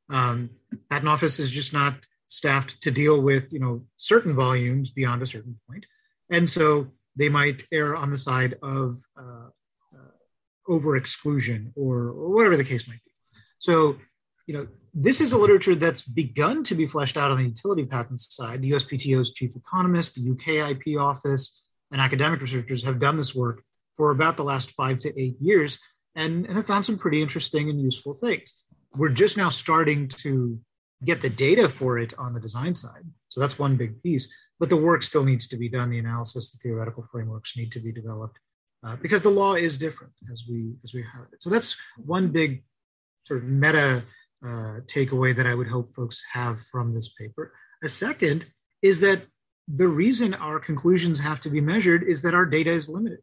Um, 0.09 0.49
patent 0.89 1.09
office 1.09 1.39
is 1.39 1.51
just 1.51 1.73
not 1.73 1.95
staffed 2.27 2.79
to 2.81 2.91
deal 2.91 3.21
with 3.21 3.51
you 3.51 3.59
know 3.59 3.83
certain 3.97 4.33
volumes 4.33 4.89
beyond 4.91 5.21
a 5.21 5.27
certain 5.27 5.59
point. 5.69 5.85
And 6.29 6.49
so 6.49 6.87
they 7.15 7.29
might 7.29 7.63
err 7.71 7.95
on 7.95 8.11
the 8.11 8.17
side 8.17 8.55
of 8.61 9.01
uh, 9.17 9.49
uh, 9.93 10.11
over 10.67 10.95
exclusion 10.95 11.73
or, 11.75 12.09
or 12.09 12.29
whatever 12.29 12.55
the 12.55 12.63
case 12.63 12.87
might 12.87 13.03
be. 13.03 13.11
So 13.57 13.97
you 14.47 14.53
know 14.53 14.67
this 14.93 15.21
is 15.21 15.33
a 15.33 15.37
literature 15.37 15.75
that's 15.75 16.01
begun 16.01 16.63
to 16.63 16.75
be 16.75 16.87
fleshed 16.87 17.17
out 17.17 17.31
on 17.31 17.37
the 17.37 17.43
utility 17.43 17.85
patents 17.85 18.35
side. 18.35 18.61
The 18.61 18.71
uspto's 18.71 19.33
chief 19.33 19.51
economist 19.55 20.15
the 20.15 20.31
uk 20.31 20.47
ip 20.47 20.99
office 20.99 21.61
and 21.91 22.01
academic 22.01 22.41
researchers 22.41 22.83
have 22.83 22.99
done 22.99 23.15
this 23.15 23.33
work 23.33 23.63
for 23.97 24.11
about 24.11 24.37
the 24.37 24.43
last 24.43 24.71
five 24.71 24.99
to 24.99 25.21
eight 25.21 25.35
years 25.41 25.77
and, 26.15 26.45
and 26.45 26.55
have 26.55 26.67
found 26.67 26.85
some 26.85 26.97
pretty 26.97 27.21
interesting 27.21 27.69
and 27.69 27.81
useful 27.81 28.13
things 28.13 28.53
we're 28.97 29.09
just 29.09 29.37
now 29.37 29.49
starting 29.49 30.07
to 30.07 30.59
get 31.03 31.21
the 31.21 31.29
data 31.29 31.69
for 31.69 31.97
it 31.97 32.13
on 32.17 32.33
the 32.33 32.39
design 32.39 32.75
side. 32.75 33.03
So 33.29 33.39
that's 33.39 33.59
one 33.59 33.77
big 33.77 34.01
piece. 34.01 34.27
But 34.59 34.69
the 34.69 34.77
work 34.77 35.03
still 35.03 35.23
needs 35.23 35.47
to 35.47 35.57
be 35.57 35.69
done. 35.69 35.89
The 35.89 35.99
analysis, 35.99 36.51
the 36.51 36.57
theoretical 36.57 37.05
frameworks 37.11 37.55
need 37.55 37.71
to 37.71 37.79
be 37.79 37.91
developed 37.91 38.39
uh, 38.85 38.95
because 38.97 39.21
the 39.21 39.29
law 39.29 39.55
is 39.55 39.77
different 39.77 40.13
as 40.31 40.43
we 40.49 40.73
as 40.83 40.93
we 40.93 41.01
have 41.01 41.27
it. 41.31 41.41
So 41.41 41.49
that's 41.49 41.77
one 41.97 42.29
big 42.29 42.63
sort 43.25 43.43
of 43.43 43.45
meta 43.49 44.03
uh, 44.43 44.79
takeaway 44.87 45.35
that 45.35 45.45
I 45.45 45.55
would 45.55 45.67
hope 45.67 45.93
folks 45.93 46.23
have 46.33 46.61
from 46.61 46.93
this 46.93 47.09
paper. 47.09 47.53
A 47.83 47.89
second 47.89 48.45
is 48.81 48.99
that 49.01 49.23
the 49.67 49.87
reason 49.87 50.33
our 50.33 50.59
conclusions 50.59 51.19
have 51.19 51.39
to 51.41 51.49
be 51.49 51.61
measured 51.61 52.03
is 52.03 52.21
that 52.23 52.33
our 52.33 52.45
data 52.45 52.71
is 52.71 52.89
limited, 52.89 53.19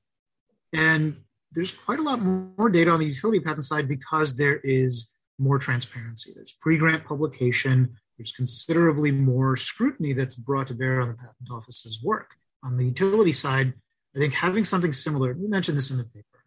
and 0.73 1.17
there's 1.53 1.73
quite 1.73 1.99
a 1.99 2.03
lot 2.03 2.21
more 2.21 2.69
data 2.69 2.91
on 2.91 3.01
the 3.01 3.07
utility 3.07 3.41
patent 3.41 3.65
side 3.65 3.89
because 3.89 4.37
there 4.37 4.61
is 4.63 5.09
more 5.39 5.59
transparency. 5.59 6.33
There's 6.35 6.53
pre-grant 6.61 7.05
publication. 7.05 7.97
There's 8.17 8.33
considerably 8.33 9.11
more 9.11 9.57
scrutiny 9.57 10.13
that's 10.13 10.35
brought 10.35 10.69
to 10.69 10.75
bear 10.75 11.01
on 11.01 11.09
the 11.09 11.15
patent 11.15 11.51
office's 11.51 12.01
work. 12.03 12.31
On 12.65 12.77
the 12.77 12.85
utility 12.85 13.33
side, 13.33 13.75
I 14.15 14.19
think 14.19 14.33
having 14.33 14.65
something 14.65 14.93
similar, 14.93 15.35
we 15.35 15.47
mentioned 15.47 15.77
this 15.77 15.91
in 15.91 15.99
the 15.99 16.05
paper, 16.05 16.45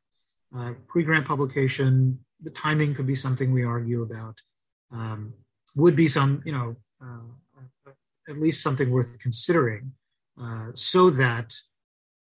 uh, 0.58 0.74
pre-grant 0.88 1.28
publication, 1.28 2.20
the 2.42 2.50
timing 2.50 2.96
could 2.96 3.06
be 3.06 3.16
something 3.16 3.54
we 3.54 3.64
argue 3.64 4.02
about, 4.02 4.36
um, 4.92 5.34
would 5.76 5.96
be 5.96 6.08
some, 6.08 6.42
you 6.46 6.52
know, 6.52 6.76
uh, 7.02 7.92
at 8.28 8.38
least 8.38 8.62
something 8.62 8.90
worth 8.90 9.18
considering 9.20 9.92
uh, 10.42 10.68
so 10.74 11.10
that 11.10 11.54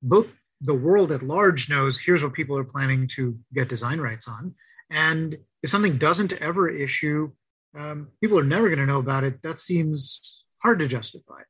both 0.02 0.34
the 0.60 0.74
world 0.74 1.12
at 1.12 1.22
large 1.22 1.68
knows 1.68 2.00
here's 2.00 2.22
what 2.22 2.32
people 2.32 2.56
are 2.56 2.64
planning 2.64 3.06
to 3.06 3.38
get 3.54 3.68
design 3.68 4.00
rights 4.00 4.26
on, 4.26 4.54
and 4.90 5.38
if 5.62 5.70
something 5.70 5.98
doesn't 5.98 6.32
ever 6.34 6.68
issue, 6.68 7.30
um, 7.76 8.08
people 8.20 8.38
are 8.38 8.44
never 8.44 8.68
going 8.68 8.78
to 8.78 8.86
know 8.86 8.98
about 8.98 9.24
it. 9.24 9.42
That 9.42 9.58
seems 9.58 10.44
hard 10.62 10.78
to 10.78 10.86
justify. 10.86 11.42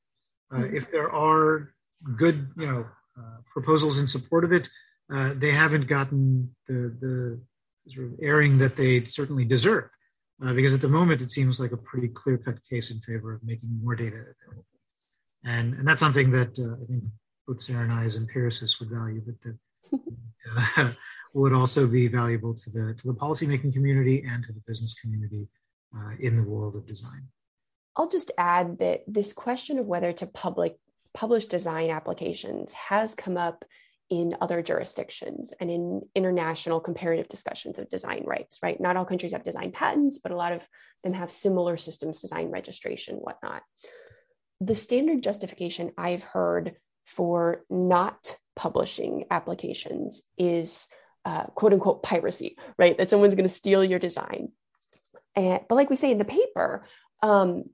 Uh, 0.53 0.59
mm-hmm. 0.59 0.77
If 0.77 0.91
there 0.91 1.11
are 1.11 1.73
good, 2.17 2.49
you 2.57 2.67
know, 2.67 2.87
uh, 3.19 3.37
proposals 3.53 3.99
in 3.99 4.07
support 4.07 4.45
of 4.45 4.53
it, 4.53 4.69
uh, 5.13 5.35
they 5.37 5.51
haven't 5.51 5.87
gotten 5.87 6.55
the, 6.67 6.97
the 7.01 7.41
sort 7.89 8.07
of 8.07 8.13
airing 8.23 8.59
that 8.59 8.77
they 8.77 9.05
certainly 9.07 9.45
deserve. 9.45 9.89
Uh, 10.45 10.53
because 10.53 10.75
at 10.75 10.81
the 10.81 10.89
moment, 10.89 11.21
it 11.21 11.31
seems 11.31 11.59
like 11.59 11.73
a 11.73 11.77
pretty 11.77 12.09
clear 12.09 12.39
cut 12.39 12.59
case 12.71 12.91
in 12.91 13.01
favor 13.01 13.35
of 13.35 13.43
making 13.43 13.71
more 13.83 13.97
data 13.97 14.17
available. 14.17 14.65
And, 15.45 15.75
and 15.75 15.87
that's 15.87 16.01
something 16.01 16.31
that 16.31 16.59
uh, 16.59 16.83
I 16.83 16.87
think 16.87 17.05
both 17.47 17.61
Sarah 17.61 17.83
and 17.83 17.93
I, 17.93 18.05
as 18.05 18.17
empiricists, 18.17 18.79
would 18.79 18.91
value, 18.91 19.23
but 19.25 19.35
that 19.43 19.59
uh, 20.77 20.93
would 21.35 21.53
also 21.53 21.87
be 21.87 22.09
valuable 22.09 22.55
to 22.55 22.71
the, 22.71 22.95
to 22.99 23.07
the 23.07 23.15
policymaking 23.15 23.73
community 23.73 24.25
and 24.29 24.45
to 24.45 24.53
the 24.53 24.61
business 24.67 24.95
community 24.95 25.49
uh, 25.97 26.13
in 26.21 26.37
the 26.37 26.43
world 26.43 26.77
of 26.77 26.87
design. 26.87 27.29
I'll 27.97 28.09
just 28.09 28.31
add 28.39 28.79
that 28.79 29.03
this 29.07 29.33
question 29.33 29.79
of 29.79 29.87
whether 29.87 30.13
to 30.13 30.27
public 30.27 30.77
publish 31.15 31.47
design 31.47 31.91
applications 31.91 32.73
has 32.73 33.15
come 33.15 33.37
up 33.37 33.65
in 34.11 34.37
other 34.41 34.63
jurisdictions 34.63 35.53
and 35.59 35.71
in 35.71 36.03
international 36.15 36.81
comparative 36.81 37.29
discussions 37.29 37.79
of 37.79 37.89
design 37.89 38.23
rights, 38.25 38.59
right? 38.63 38.81
Not 38.81 38.97
all 38.97 39.05
countries 39.05 39.33
have 39.33 39.43
design 39.43 39.73
patents, 39.73 40.19
but 40.23 40.33
a 40.33 40.37
lot 40.37 40.53
of 40.53 40.67
them 41.03 41.13
have 41.13 41.31
similar 41.31 41.77
systems, 41.77 42.21
design 42.21 42.51
registration, 42.51 43.17
whatnot. 43.17 43.63
The 44.61 44.75
standard 44.75 45.23
justification 45.23 45.93
I've 45.99 46.23
heard 46.23 46.77
for 47.07 47.65
not 47.69 48.37
publishing 48.57 49.25
applications 49.31 50.23
is 50.37 50.89
uh, 51.29 51.45
quote 51.55 51.75
unquote 51.75 52.03
piracy, 52.03 52.57
right? 52.79 52.97
That 52.97 53.11
someone's 53.11 53.35
going 53.35 53.47
to 53.47 53.55
steal 53.55 53.85
your 53.85 53.99
design. 53.99 54.53
And, 55.37 55.61
but 55.69 55.75
like 55.75 55.91
we 55.91 55.97
say 55.97 56.11
in 56.11 56.17
the 56.17 56.25
paper, 56.25 56.87
um, 57.23 57.65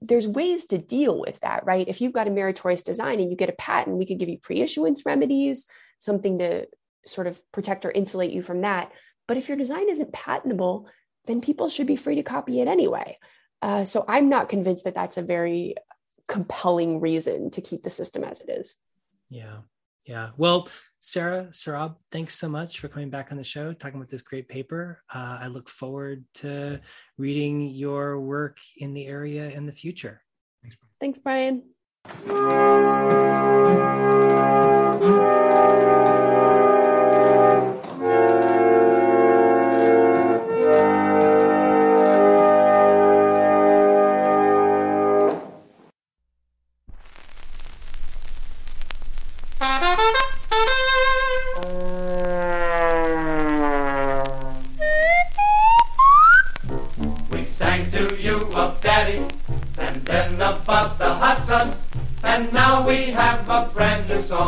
there's 0.00 0.26
ways 0.26 0.66
to 0.68 0.78
deal 0.78 1.20
with 1.20 1.38
that, 1.40 1.64
right? 1.64 1.86
If 1.86 2.00
you've 2.00 2.12
got 2.12 2.26
a 2.26 2.32
meritorious 2.32 2.82
design 2.82 3.20
and 3.20 3.30
you 3.30 3.36
get 3.36 3.48
a 3.48 3.52
patent, 3.52 3.96
we 3.96 4.06
could 4.06 4.18
give 4.18 4.28
you 4.28 4.38
pre 4.38 4.60
issuance 4.60 5.06
remedies, 5.06 5.66
something 6.00 6.40
to 6.40 6.66
sort 7.06 7.28
of 7.28 7.40
protect 7.52 7.84
or 7.84 7.92
insulate 7.92 8.32
you 8.32 8.42
from 8.42 8.62
that. 8.62 8.90
But 9.28 9.36
if 9.36 9.46
your 9.46 9.56
design 9.56 9.88
isn't 9.88 10.12
patentable, 10.12 10.88
then 11.26 11.40
people 11.40 11.68
should 11.68 11.86
be 11.86 11.94
free 11.94 12.16
to 12.16 12.24
copy 12.24 12.60
it 12.60 12.66
anyway. 12.66 13.18
Uh, 13.62 13.84
so 13.84 14.04
I'm 14.08 14.28
not 14.28 14.48
convinced 14.48 14.82
that 14.82 14.96
that's 14.96 15.16
a 15.16 15.22
very 15.22 15.76
compelling 16.26 16.98
reason 16.98 17.52
to 17.52 17.60
keep 17.60 17.82
the 17.82 17.90
system 17.90 18.24
as 18.24 18.40
it 18.40 18.50
is. 18.50 18.74
Yeah. 19.30 19.58
Yeah. 20.08 20.30
Well, 20.38 20.68
Sarah, 21.00 21.48
Saurabh, 21.50 21.96
thanks 22.10 22.38
so 22.38 22.48
much 22.48 22.80
for 22.80 22.88
coming 22.88 23.10
back 23.10 23.30
on 23.30 23.36
the 23.36 23.44
show, 23.44 23.74
talking 23.74 23.96
about 23.96 24.08
this 24.08 24.22
great 24.22 24.48
paper. 24.48 25.02
Uh, 25.14 25.36
I 25.42 25.48
look 25.48 25.68
forward 25.68 26.24
to 26.36 26.80
reading 27.18 27.68
your 27.68 28.18
work 28.18 28.58
in 28.78 28.94
the 28.94 29.06
area 29.06 29.50
in 29.50 29.66
the 29.66 29.72
future. 29.72 30.22
thanks 30.62 30.78
Thanks, 30.98 31.18
Brian. 31.18 31.62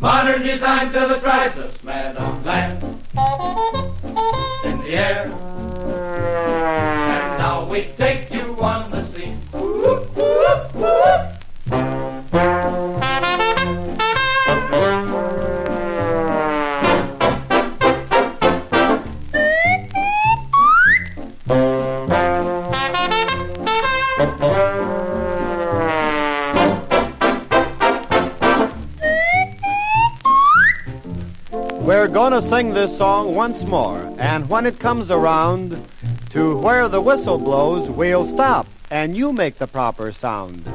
Modern 0.00 0.42
design 0.42 0.92
till 0.92 1.10
it 1.10 1.20
drives 1.22 1.56
us 1.58 1.82
mad 1.82 2.16
song 32.98 33.32
once 33.32 33.62
more, 33.62 34.12
and 34.18 34.48
when 34.50 34.66
it 34.66 34.80
comes 34.80 35.08
around 35.08 35.80
to 36.30 36.58
where 36.58 36.88
the 36.88 37.00
whistle 37.00 37.38
blows, 37.38 37.88
we'll 37.88 38.26
stop, 38.26 38.66
and 38.90 39.16
you 39.16 39.32
make 39.32 39.54
the 39.54 39.68
proper 39.68 40.10
sound. 40.10 40.66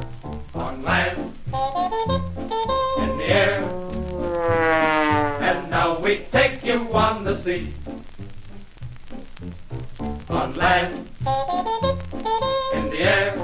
On 0.56 0.82
land, 0.84 1.18
in 3.04 3.18
the 3.18 3.26
air, 3.28 3.62
and 5.42 5.70
now 5.70 6.00
we 6.00 6.20
take 6.32 6.64
you 6.64 6.88
on 6.94 7.26
the 7.26 7.36
sea. 7.36 7.74
On 10.30 10.56
land, 10.56 11.06
in 12.74 12.86
the 12.90 13.02
air, 13.02 13.38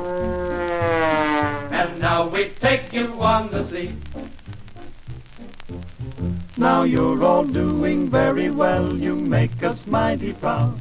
and 1.74 2.00
now 2.00 2.30
we 2.30 2.46
take 2.62 2.94
you 2.94 3.22
on 3.22 3.50
the 3.50 3.68
sea. 3.68 3.92
Now 6.60 6.84
you're 6.84 7.24
all 7.24 7.46
doing 7.46 8.10
very 8.10 8.50
well, 8.50 8.94
you 8.94 9.16
make 9.16 9.64
us 9.64 9.88
mighty 9.88 10.34
proud. 10.34 10.78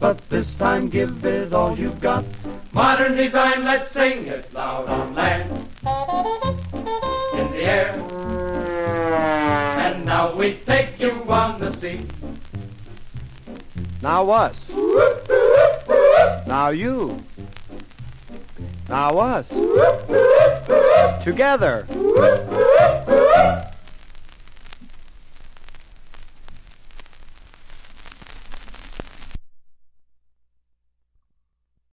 But 0.00 0.18
this 0.28 0.56
time 0.56 0.88
give 0.88 1.24
it 1.24 1.54
all 1.54 1.78
you've 1.78 2.00
got. 2.00 2.24
Modern 2.72 3.16
design, 3.16 3.62
let's 3.62 3.92
sing 3.92 4.26
it 4.26 4.52
loud 4.52 4.88
on 4.88 5.14
land. 5.14 5.48
In 7.32 7.46
the 7.52 7.62
air. 7.62 7.90
And 9.78 10.04
now 10.04 10.34
we 10.34 10.54
take 10.54 10.98
you 10.98 11.12
on 11.28 11.60
the 11.60 11.72
sea. 11.76 12.00
Now 14.02 14.28
us. 14.30 14.68
Now 16.44 16.70
you. 16.70 17.22
Now 18.88 19.18
us. 19.18 19.46
Together. 21.22 21.86